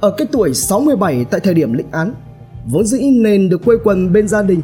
Ở 0.00 0.14
cái 0.18 0.26
tuổi 0.32 0.54
67 0.54 1.24
tại 1.24 1.40
thời 1.40 1.54
điểm 1.54 1.72
lĩnh 1.72 1.90
án, 1.90 2.14
vốn 2.66 2.86
dĩ 2.86 3.10
nên 3.10 3.48
được 3.48 3.64
quây 3.64 3.78
quần 3.84 4.12
bên 4.12 4.28
gia 4.28 4.42
đình. 4.42 4.62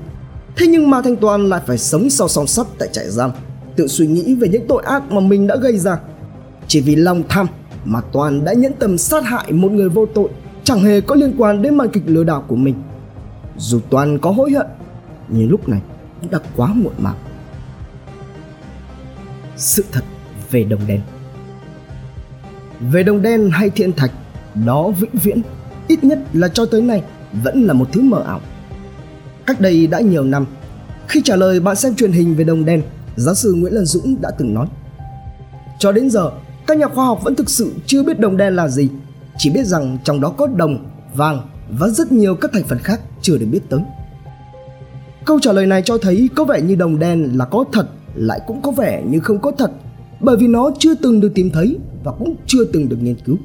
Thế 0.56 0.66
nhưng 0.66 0.90
Ma 0.90 1.02
Thanh 1.04 1.16
Toàn 1.16 1.48
lại 1.48 1.60
phải 1.66 1.78
sống 1.78 2.10
sau 2.10 2.28
song 2.28 2.46
sắt 2.46 2.66
tại 2.78 2.88
trại 2.92 3.10
giam, 3.10 3.30
tự 3.76 3.86
suy 3.86 4.06
nghĩ 4.06 4.34
về 4.34 4.48
những 4.48 4.66
tội 4.68 4.82
ác 4.86 5.12
mà 5.12 5.20
mình 5.20 5.46
đã 5.46 5.56
gây 5.56 5.78
ra. 5.78 5.98
Chỉ 6.68 6.80
vì 6.80 6.96
lòng 6.96 7.22
tham 7.28 7.46
mà 7.84 8.00
Toàn 8.12 8.44
đã 8.44 8.52
nhẫn 8.52 8.72
tâm 8.72 8.98
sát 8.98 9.24
hại 9.24 9.52
một 9.52 9.72
người 9.72 9.88
vô 9.88 10.06
tội, 10.06 10.28
chẳng 10.64 10.80
hề 10.80 11.00
có 11.00 11.14
liên 11.14 11.34
quan 11.38 11.62
đến 11.62 11.74
màn 11.74 11.88
kịch 11.88 12.02
lừa 12.06 12.24
đảo 12.24 12.44
của 12.48 12.56
mình. 12.56 12.74
Dù 13.56 13.80
Toàn 13.90 14.18
có 14.18 14.30
hối 14.30 14.50
hận, 14.50 14.66
nhưng 15.28 15.50
lúc 15.50 15.68
này 15.68 15.80
cũng 16.20 16.30
đã 16.30 16.38
quá 16.56 16.72
muộn 16.74 16.92
màng. 16.98 17.16
Sự 19.56 19.84
thật 19.92 20.04
về 20.50 20.64
đồng 20.64 20.80
đen 20.86 21.00
Về 22.80 23.02
đồng 23.02 23.22
đen 23.22 23.50
hay 23.52 23.70
thiên 23.70 23.92
thạch, 23.92 24.10
đó 24.66 24.90
vĩnh 24.90 25.14
viễn, 25.22 25.42
ít 25.88 26.04
nhất 26.04 26.18
là 26.32 26.48
cho 26.48 26.66
tới 26.66 26.82
nay 26.82 27.02
vẫn 27.42 27.62
là 27.62 27.72
một 27.72 27.88
thứ 27.92 28.00
mờ 28.00 28.22
ảo. 28.26 28.40
Cách 29.46 29.60
đây 29.60 29.86
đã 29.86 30.00
nhiều 30.00 30.24
năm, 30.24 30.46
khi 31.08 31.22
trả 31.24 31.36
lời 31.36 31.60
bạn 31.60 31.76
xem 31.76 31.94
truyền 31.94 32.12
hình 32.12 32.34
về 32.34 32.44
đồng 32.44 32.64
đen, 32.64 32.82
giáo 33.16 33.34
sư 33.34 33.54
Nguyễn 33.54 33.72
Lân 33.72 33.84
Dũng 33.84 34.20
đã 34.20 34.30
từng 34.38 34.54
nói 34.54 34.66
Cho 35.78 35.92
đến 35.92 36.10
giờ, 36.10 36.30
các 36.66 36.78
nhà 36.78 36.86
khoa 36.88 37.06
học 37.06 37.20
vẫn 37.24 37.34
thực 37.34 37.50
sự 37.50 37.72
chưa 37.86 38.02
biết 38.02 38.20
đồng 38.20 38.36
đen 38.36 38.56
là 38.56 38.68
gì, 38.68 38.88
chỉ 39.38 39.50
biết 39.50 39.66
rằng 39.66 39.98
trong 40.04 40.20
đó 40.20 40.28
có 40.36 40.46
đồng, 40.46 40.86
vàng 41.14 41.40
và 41.78 41.88
rất 41.88 42.12
nhiều 42.12 42.34
các 42.34 42.52
thành 42.52 42.64
phần 42.68 42.78
khác 42.78 43.00
chưa 43.22 43.38
được 43.38 43.46
biết 43.46 43.60
tới. 43.68 43.80
Câu 45.24 45.38
trả 45.40 45.52
lời 45.52 45.66
này 45.66 45.82
cho 45.82 45.98
thấy 45.98 46.28
có 46.36 46.44
vẻ 46.44 46.60
như 46.60 46.74
đồng 46.74 46.98
đen 46.98 47.30
là 47.34 47.44
có 47.44 47.64
thật 47.72 47.86
lại 48.14 48.40
cũng 48.46 48.62
có 48.62 48.70
vẻ 48.70 49.02
như 49.08 49.20
không 49.20 49.38
có 49.38 49.50
thật 49.58 49.70
bởi 50.20 50.36
vì 50.36 50.46
nó 50.48 50.70
chưa 50.78 50.94
từng 50.94 51.20
được 51.20 51.32
tìm 51.34 51.50
thấy 51.50 51.78
và 52.04 52.12
cũng 52.12 52.34
chưa 52.46 52.64
từng 52.64 52.88
được 52.88 52.96
nghiên 53.02 53.16
cứu. 53.24 53.36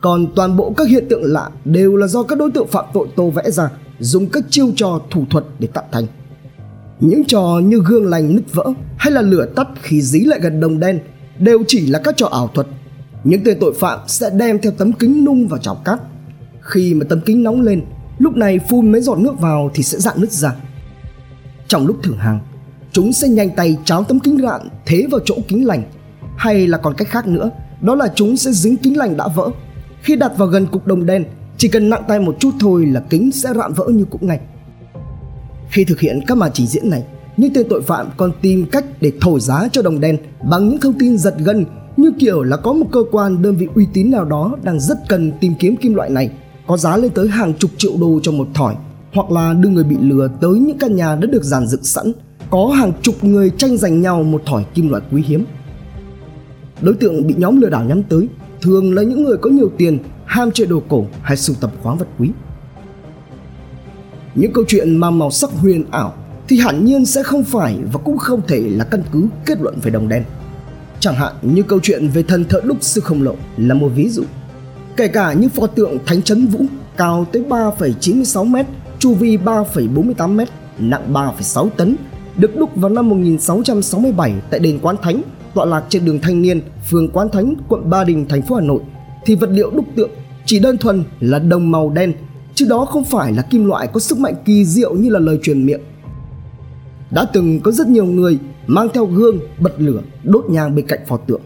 Còn 0.00 0.26
toàn 0.36 0.56
bộ 0.56 0.72
các 0.76 0.88
hiện 0.88 1.04
tượng 1.10 1.24
lạ 1.24 1.50
đều 1.64 1.96
là 1.96 2.06
do 2.06 2.22
các 2.22 2.38
đối 2.38 2.50
tượng 2.50 2.68
phạm 2.68 2.84
tội 2.94 3.08
tô 3.16 3.30
vẽ 3.30 3.50
ra, 3.50 3.70
dùng 3.98 4.26
các 4.26 4.44
chiêu 4.50 4.70
trò 4.76 5.00
thủ 5.10 5.24
thuật 5.30 5.44
để 5.58 5.68
tạo 5.74 5.84
thành. 5.92 6.04
Những 7.00 7.24
trò 7.24 7.60
như 7.64 7.82
gương 7.86 8.06
lành 8.06 8.36
nứt 8.36 8.54
vỡ 8.54 8.64
hay 8.96 9.12
là 9.12 9.22
lửa 9.22 9.46
tắt 9.56 9.68
khi 9.82 10.02
dí 10.02 10.20
lại 10.20 10.40
gần 10.42 10.60
đồng 10.60 10.80
đen 10.80 11.00
đều 11.38 11.62
chỉ 11.66 11.86
là 11.86 11.98
các 12.04 12.16
trò 12.16 12.26
ảo 12.26 12.48
thuật. 12.54 12.66
Những 13.24 13.44
tên 13.44 13.58
tội 13.60 13.74
phạm 13.80 13.98
sẽ 14.06 14.30
đem 14.30 14.58
theo 14.58 14.72
tấm 14.72 14.92
kính 14.92 15.24
nung 15.24 15.48
vào 15.48 15.58
chảo 15.58 15.74
cắt. 15.74 16.00
Khi 16.60 16.94
mà 16.94 17.06
tấm 17.08 17.20
kính 17.20 17.42
nóng 17.42 17.60
lên, 17.60 17.82
lúc 18.18 18.36
này 18.36 18.58
phun 18.58 18.92
mấy 18.92 19.00
giọt 19.00 19.18
nước 19.18 19.40
vào 19.40 19.70
thì 19.74 19.82
sẽ 19.82 19.98
dạn 19.98 20.20
nứt 20.20 20.32
ra. 20.32 20.54
Trong 21.68 21.86
lúc 21.86 21.96
thử 22.02 22.14
hàng, 22.14 22.40
chúng 22.92 23.12
sẽ 23.12 23.28
nhanh 23.28 23.50
tay 23.50 23.76
cháo 23.84 24.04
tấm 24.04 24.20
kính 24.20 24.38
rạn 24.42 24.68
thế 24.86 25.06
vào 25.10 25.20
chỗ 25.24 25.34
kính 25.48 25.66
lành. 25.66 25.82
Hay 26.36 26.66
là 26.66 26.78
còn 26.78 26.94
cách 26.94 27.08
khác 27.08 27.26
nữa, 27.26 27.50
đó 27.80 27.94
là 27.94 28.12
chúng 28.14 28.36
sẽ 28.36 28.50
dính 28.52 28.76
kính 28.76 28.96
lành 28.96 29.16
đã 29.16 29.28
vỡ 29.28 29.50
khi 30.02 30.16
đặt 30.16 30.32
vào 30.36 30.48
gần 30.48 30.66
cục 30.66 30.86
đồng 30.86 31.06
đen, 31.06 31.24
chỉ 31.56 31.68
cần 31.68 31.90
nặng 31.90 32.02
tay 32.08 32.20
một 32.20 32.36
chút 32.40 32.50
thôi 32.60 32.86
là 32.86 33.00
kính 33.10 33.32
sẽ 33.32 33.48
rạn 33.54 33.72
vỡ 33.72 33.88
như 33.88 34.04
cũ 34.10 34.18
ngay. 34.20 34.40
Khi 35.70 35.84
thực 35.84 36.00
hiện 36.00 36.20
các 36.26 36.38
màn 36.38 36.50
trình 36.54 36.66
diễn 36.66 36.90
này, 36.90 37.04
những 37.38 37.52
tên 37.54 37.66
tội 37.70 37.82
phạm 37.82 38.06
còn 38.16 38.32
tìm 38.40 38.66
cách 38.66 38.84
để 39.00 39.12
thổi 39.20 39.40
giá 39.40 39.68
cho 39.72 39.82
đồng 39.82 40.00
đen 40.00 40.16
bằng 40.50 40.68
những 40.68 40.78
thông 40.80 40.98
tin 40.98 41.18
giật 41.18 41.34
gân, 41.44 41.64
như 41.96 42.12
kiểu 42.18 42.42
là 42.42 42.56
có 42.56 42.72
một 42.72 42.86
cơ 42.92 43.00
quan 43.10 43.42
đơn 43.42 43.56
vị 43.56 43.68
uy 43.74 43.86
tín 43.92 44.10
nào 44.10 44.24
đó 44.24 44.56
đang 44.62 44.80
rất 44.80 44.98
cần 45.08 45.32
tìm 45.40 45.54
kiếm 45.58 45.76
kim 45.76 45.94
loại 45.94 46.10
này, 46.10 46.30
có 46.66 46.76
giá 46.76 46.96
lên 46.96 47.10
tới 47.10 47.28
hàng 47.28 47.54
chục 47.54 47.70
triệu 47.76 47.92
đô 48.00 48.20
cho 48.22 48.32
một 48.32 48.48
thỏi, 48.54 48.74
hoặc 49.12 49.30
là 49.30 49.54
đưa 49.54 49.68
người 49.68 49.84
bị 49.84 49.96
lừa 50.00 50.28
tới 50.40 50.50
những 50.50 50.78
căn 50.78 50.96
nhà 50.96 51.14
đã 51.14 51.26
được 51.26 51.44
dàn 51.44 51.66
dựng 51.66 51.84
sẵn, 51.84 52.12
có 52.50 52.66
hàng 52.66 52.92
chục 53.02 53.24
người 53.24 53.50
tranh 53.50 53.76
giành 53.76 54.02
nhau 54.02 54.22
một 54.22 54.42
thỏi 54.46 54.64
kim 54.74 54.88
loại 54.88 55.02
quý 55.12 55.22
hiếm 55.26 55.44
đối 56.80 56.94
tượng 56.94 57.26
bị 57.26 57.34
nhóm 57.38 57.60
lừa 57.60 57.68
đảo 57.68 57.84
nhắm 57.84 58.02
tới 58.02 58.28
thường 58.62 58.94
là 58.94 59.02
những 59.02 59.24
người 59.24 59.36
có 59.36 59.50
nhiều 59.50 59.70
tiền, 59.78 59.98
ham 60.24 60.50
chơi 60.54 60.66
đồ 60.66 60.82
cổ 60.88 61.06
hay 61.22 61.36
sưu 61.36 61.56
tập 61.60 61.70
khoáng 61.82 61.98
vật 61.98 62.08
quý. 62.18 62.30
Những 64.34 64.52
câu 64.52 64.64
chuyện 64.68 64.96
mang 64.96 65.18
màu 65.18 65.30
sắc 65.30 65.50
huyền 65.50 65.84
ảo 65.90 66.14
thì 66.48 66.58
hẳn 66.58 66.84
nhiên 66.84 67.06
sẽ 67.06 67.22
không 67.22 67.44
phải 67.44 67.78
và 67.92 68.00
cũng 68.04 68.18
không 68.18 68.40
thể 68.48 68.60
là 68.68 68.84
căn 68.84 69.02
cứ 69.12 69.26
kết 69.46 69.60
luận 69.60 69.78
về 69.82 69.90
đồng 69.90 70.08
đen. 70.08 70.24
Chẳng 71.00 71.14
hạn 71.14 71.32
như 71.42 71.62
câu 71.62 71.78
chuyện 71.82 72.08
về 72.08 72.22
thần 72.22 72.44
thợ 72.44 72.60
đúc 72.64 72.76
sư 72.80 73.00
không 73.00 73.22
lộ 73.22 73.34
là 73.56 73.74
một 73.74 73.88
ví 73.94 74.08
dụ. 74.08 74.22
Kể 74.96 75.08
cả 75.08 75.32
những 75.32 75.50
pho 75.50 75.66
tượng 75.66 75.98
Thánh 76.06 76.22
Trấn 76.22 76.46
Vũ 76.46 76.60
cao 76.96 77.26
tới 77.32 77.42
3,96 77.48 78.44
m, 78.44 78.56
chu 78.98 79.14
vi 79.14 79.36
3,48 79.36 80.28
m, 80.28 80.40
nặng 80.78 81.12
3,6 81.12 81.68
tấn, 81.68 81.96
được 82.36 82.56
đúc 82.56 82.70
vào 82.76 82.90
năm 82.90 83.08
1667 83.08 84.34
tại 84.50 84.60
đền 84.60 84.78
Quán 84.82 84.96
Thánh 85.02 85.22
tọa 85.54 85.64
lạc 85.64 85.84
trên 85.88 86.04
đường 86.04 86.18
Thanh 86.20 86.42
Niên, 86.42 86.60
phường 86.90 87.08
Quán 87.08 87.28
Thánh, 87.28 87.54
quận 87.68 87.90
Ba 87.90 88.04
Đình, 88.04 88.26
thành 88.28 88.42
phố 88.42 88.54
Hà 88.54 88.60
Nội 88.60 88.80
thì 89.26 89.34
vật 89.34 89.50
liệu 89.52 89.70
đúc 89.70 89.84
tượng 89.96 90.10
chỉ 90.46 90.58
đơn 90.58 90.78
thuần 90.78 91.04
là 91.20 91.38
đồng 91.38 91.70
màu 91.70 91.90
đen, 91.90 92.12
chứ 92.54 92.66
đó 92.68 92.84
không 92.84 93.04
phải 93.04 93.32
là 93.32 93.42
kim 93.42 93.64
loại 93.64 93.86
có 93.86 94.00
sức 94.00 94.18
mạnh 94.18 94.34
kỳ 94.44 94.64
diệu 94.64 94.94
như 94.94 95.10
là 95.10 95.18
lời 95.20 95.38
truyền 95.42 95.66
miệng. 95.66 95.80
Đã 97.10 97.26
từng 97.32 97.60
có 97.60 97.70
rất 97.70 97.86
nhiều 97.86 98.04
người 98.04 98.38
mang 98.66 98.88
theo 98.94 99.06
gương, 99.06 99.40
bật 99.60 99.72
lửa, 99.78 100.00
đốt 100.24 100.44
nhang 100.50 100.74
bên 100.74 100.86
cạnh 100.86 101.00
pho 101.06 101.16
tượng, 101.16 101.40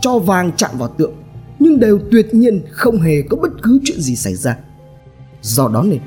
cho 0.00 0.18
vàng 0.18 0.52
chạm 0.56 0.70
vào 0.78 0.88
tượng, 0.88 1.12
nhưng 1.58 1.80
đều 1.80 1.98
tuyệt 2.10 2.34
nhiên 2.34 2.62
không 2.70 3.00
hề 3.00 3.22
có 3.22 3.36
bất 3.36 3.50
cứ 3.62 3.80
chuyện 3.84 4.00
gì 4.00 4.16
xảy 4.16 4.34
ra. 4.34 4.58
Do 5.42 5.68
đó 5.68 5.82
nên 5.82 6.00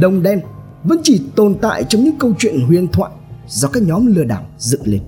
đồng 0.00 0.22
đen 0.22 0.40
vẫn 0.84 0.98
chỉ 1.02 1.22
tồn 1.36 1.54
tại 1.60 1.84
trong 1.84 2.04
những 2.04 2.18
câu 2.18 2.32
chuyện 2.38 2.60
huyền 2.60 2.88
thoại 2.88 3.12
do 3.48 3.68
các 3.68 3.82
nhóm 3.82 4.06
lừa 4.06 4.24
đảo 4.24 4.46
dựng 4.58 4.82
lên. 4.84 5.00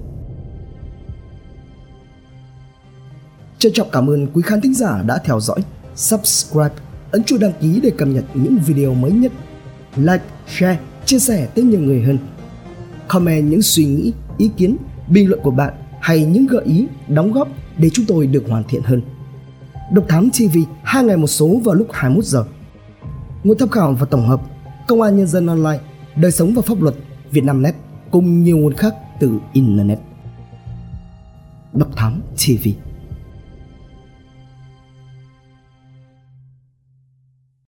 Trân 3.59 3.73
trọng 3.73 3.89
cảm 3.93 4.11
ơn 4.11 4.27
quý 4.27 4.43
khán 4.43 4.61
thính 4.61 4.75
giả 4.75 5.03
đã 5.07 5.19
theo 5.25 5.41
dõi, 5.41 5.59
subscribe, 5.95 6.75
ấn 7.11 7.25
chuông 7.25 7.41
đăng 7.41 7.53
ký 7.61 7.81
để 7.83 7.91
cập 7.91 8.09
nhật 8.09 8.25
những 8.35 8.59
video 8.67 8.95
mới 8.95 9.11
nhất. 9.11 9.33
Like, 9.97 10.25
share, 10.47 10.79
chia 11.05 11.19
sẻ 11.19 11.49
tới 11.55 11.65
nhiều 11.65 11.81
người 11.81 12.03
hơn. 12.03 12.19
Comment 13.09 13.51
những 13.51 13.63
suy 13.63 13.85
nghĩ, 13.85 14.13
ý 14.39 14.51
kiến, 14.57 14.77
bình 15.09 15.29
luận 15.29 15.41
của 15.43 15.51
bạn 15.51 15.75
hay 16.01 16.25
những 16.25 16.47
gợi 16.47 16.65
ý, 16.65 16.87
đóng 17.09 17.33
góp 17.33 17.49
để 17.79 17.91
chúng 17.91 18.05
tôi 18.09 18.27
được 18.27 18.45
hoàn 18.49 18.65
thiện 18.69 18.83
hơn. 18.83 19.03
Độc 19.93 20.05
Thám 20.09 20.31
TV 20.31 20.59
hai 20.83 21.05
ngày 21.05 21.17
một 21.17 21.27
số 21.27 21.61
vào 21.65 21.75
lúc 21.75 21.87
21 21.93 22.25
giờ. 22.25 22.45
Nguồn 23.45 23.59
tham 23.59 23.69
khảo 23.69 23.93
và 23.93 24.07
tổng 24.11 24.29
hợp 24.29 24.41
Công 24.89 25.03
an 25.03 25.17
Nhân 25.17 25.27
dân 25.27 25.47
Online, 25.47 25.81
Đời 26.17 26.33
sống 26.33 26.53
và 26.55 26.63
pháp 26.63 26.83
luật, 26.83 26.95
Vietnamnet 27.31 27.75
cùng 28.11 28.45
nhiều 28.45 28.59
nguồn 28.59 28.75
khác 28.75 28.95
từ 29.21 29.39
Internet. 29.53 29.99
Độc 31.73 31.97
Thám 31.97 32.21
TV 32.37 32.88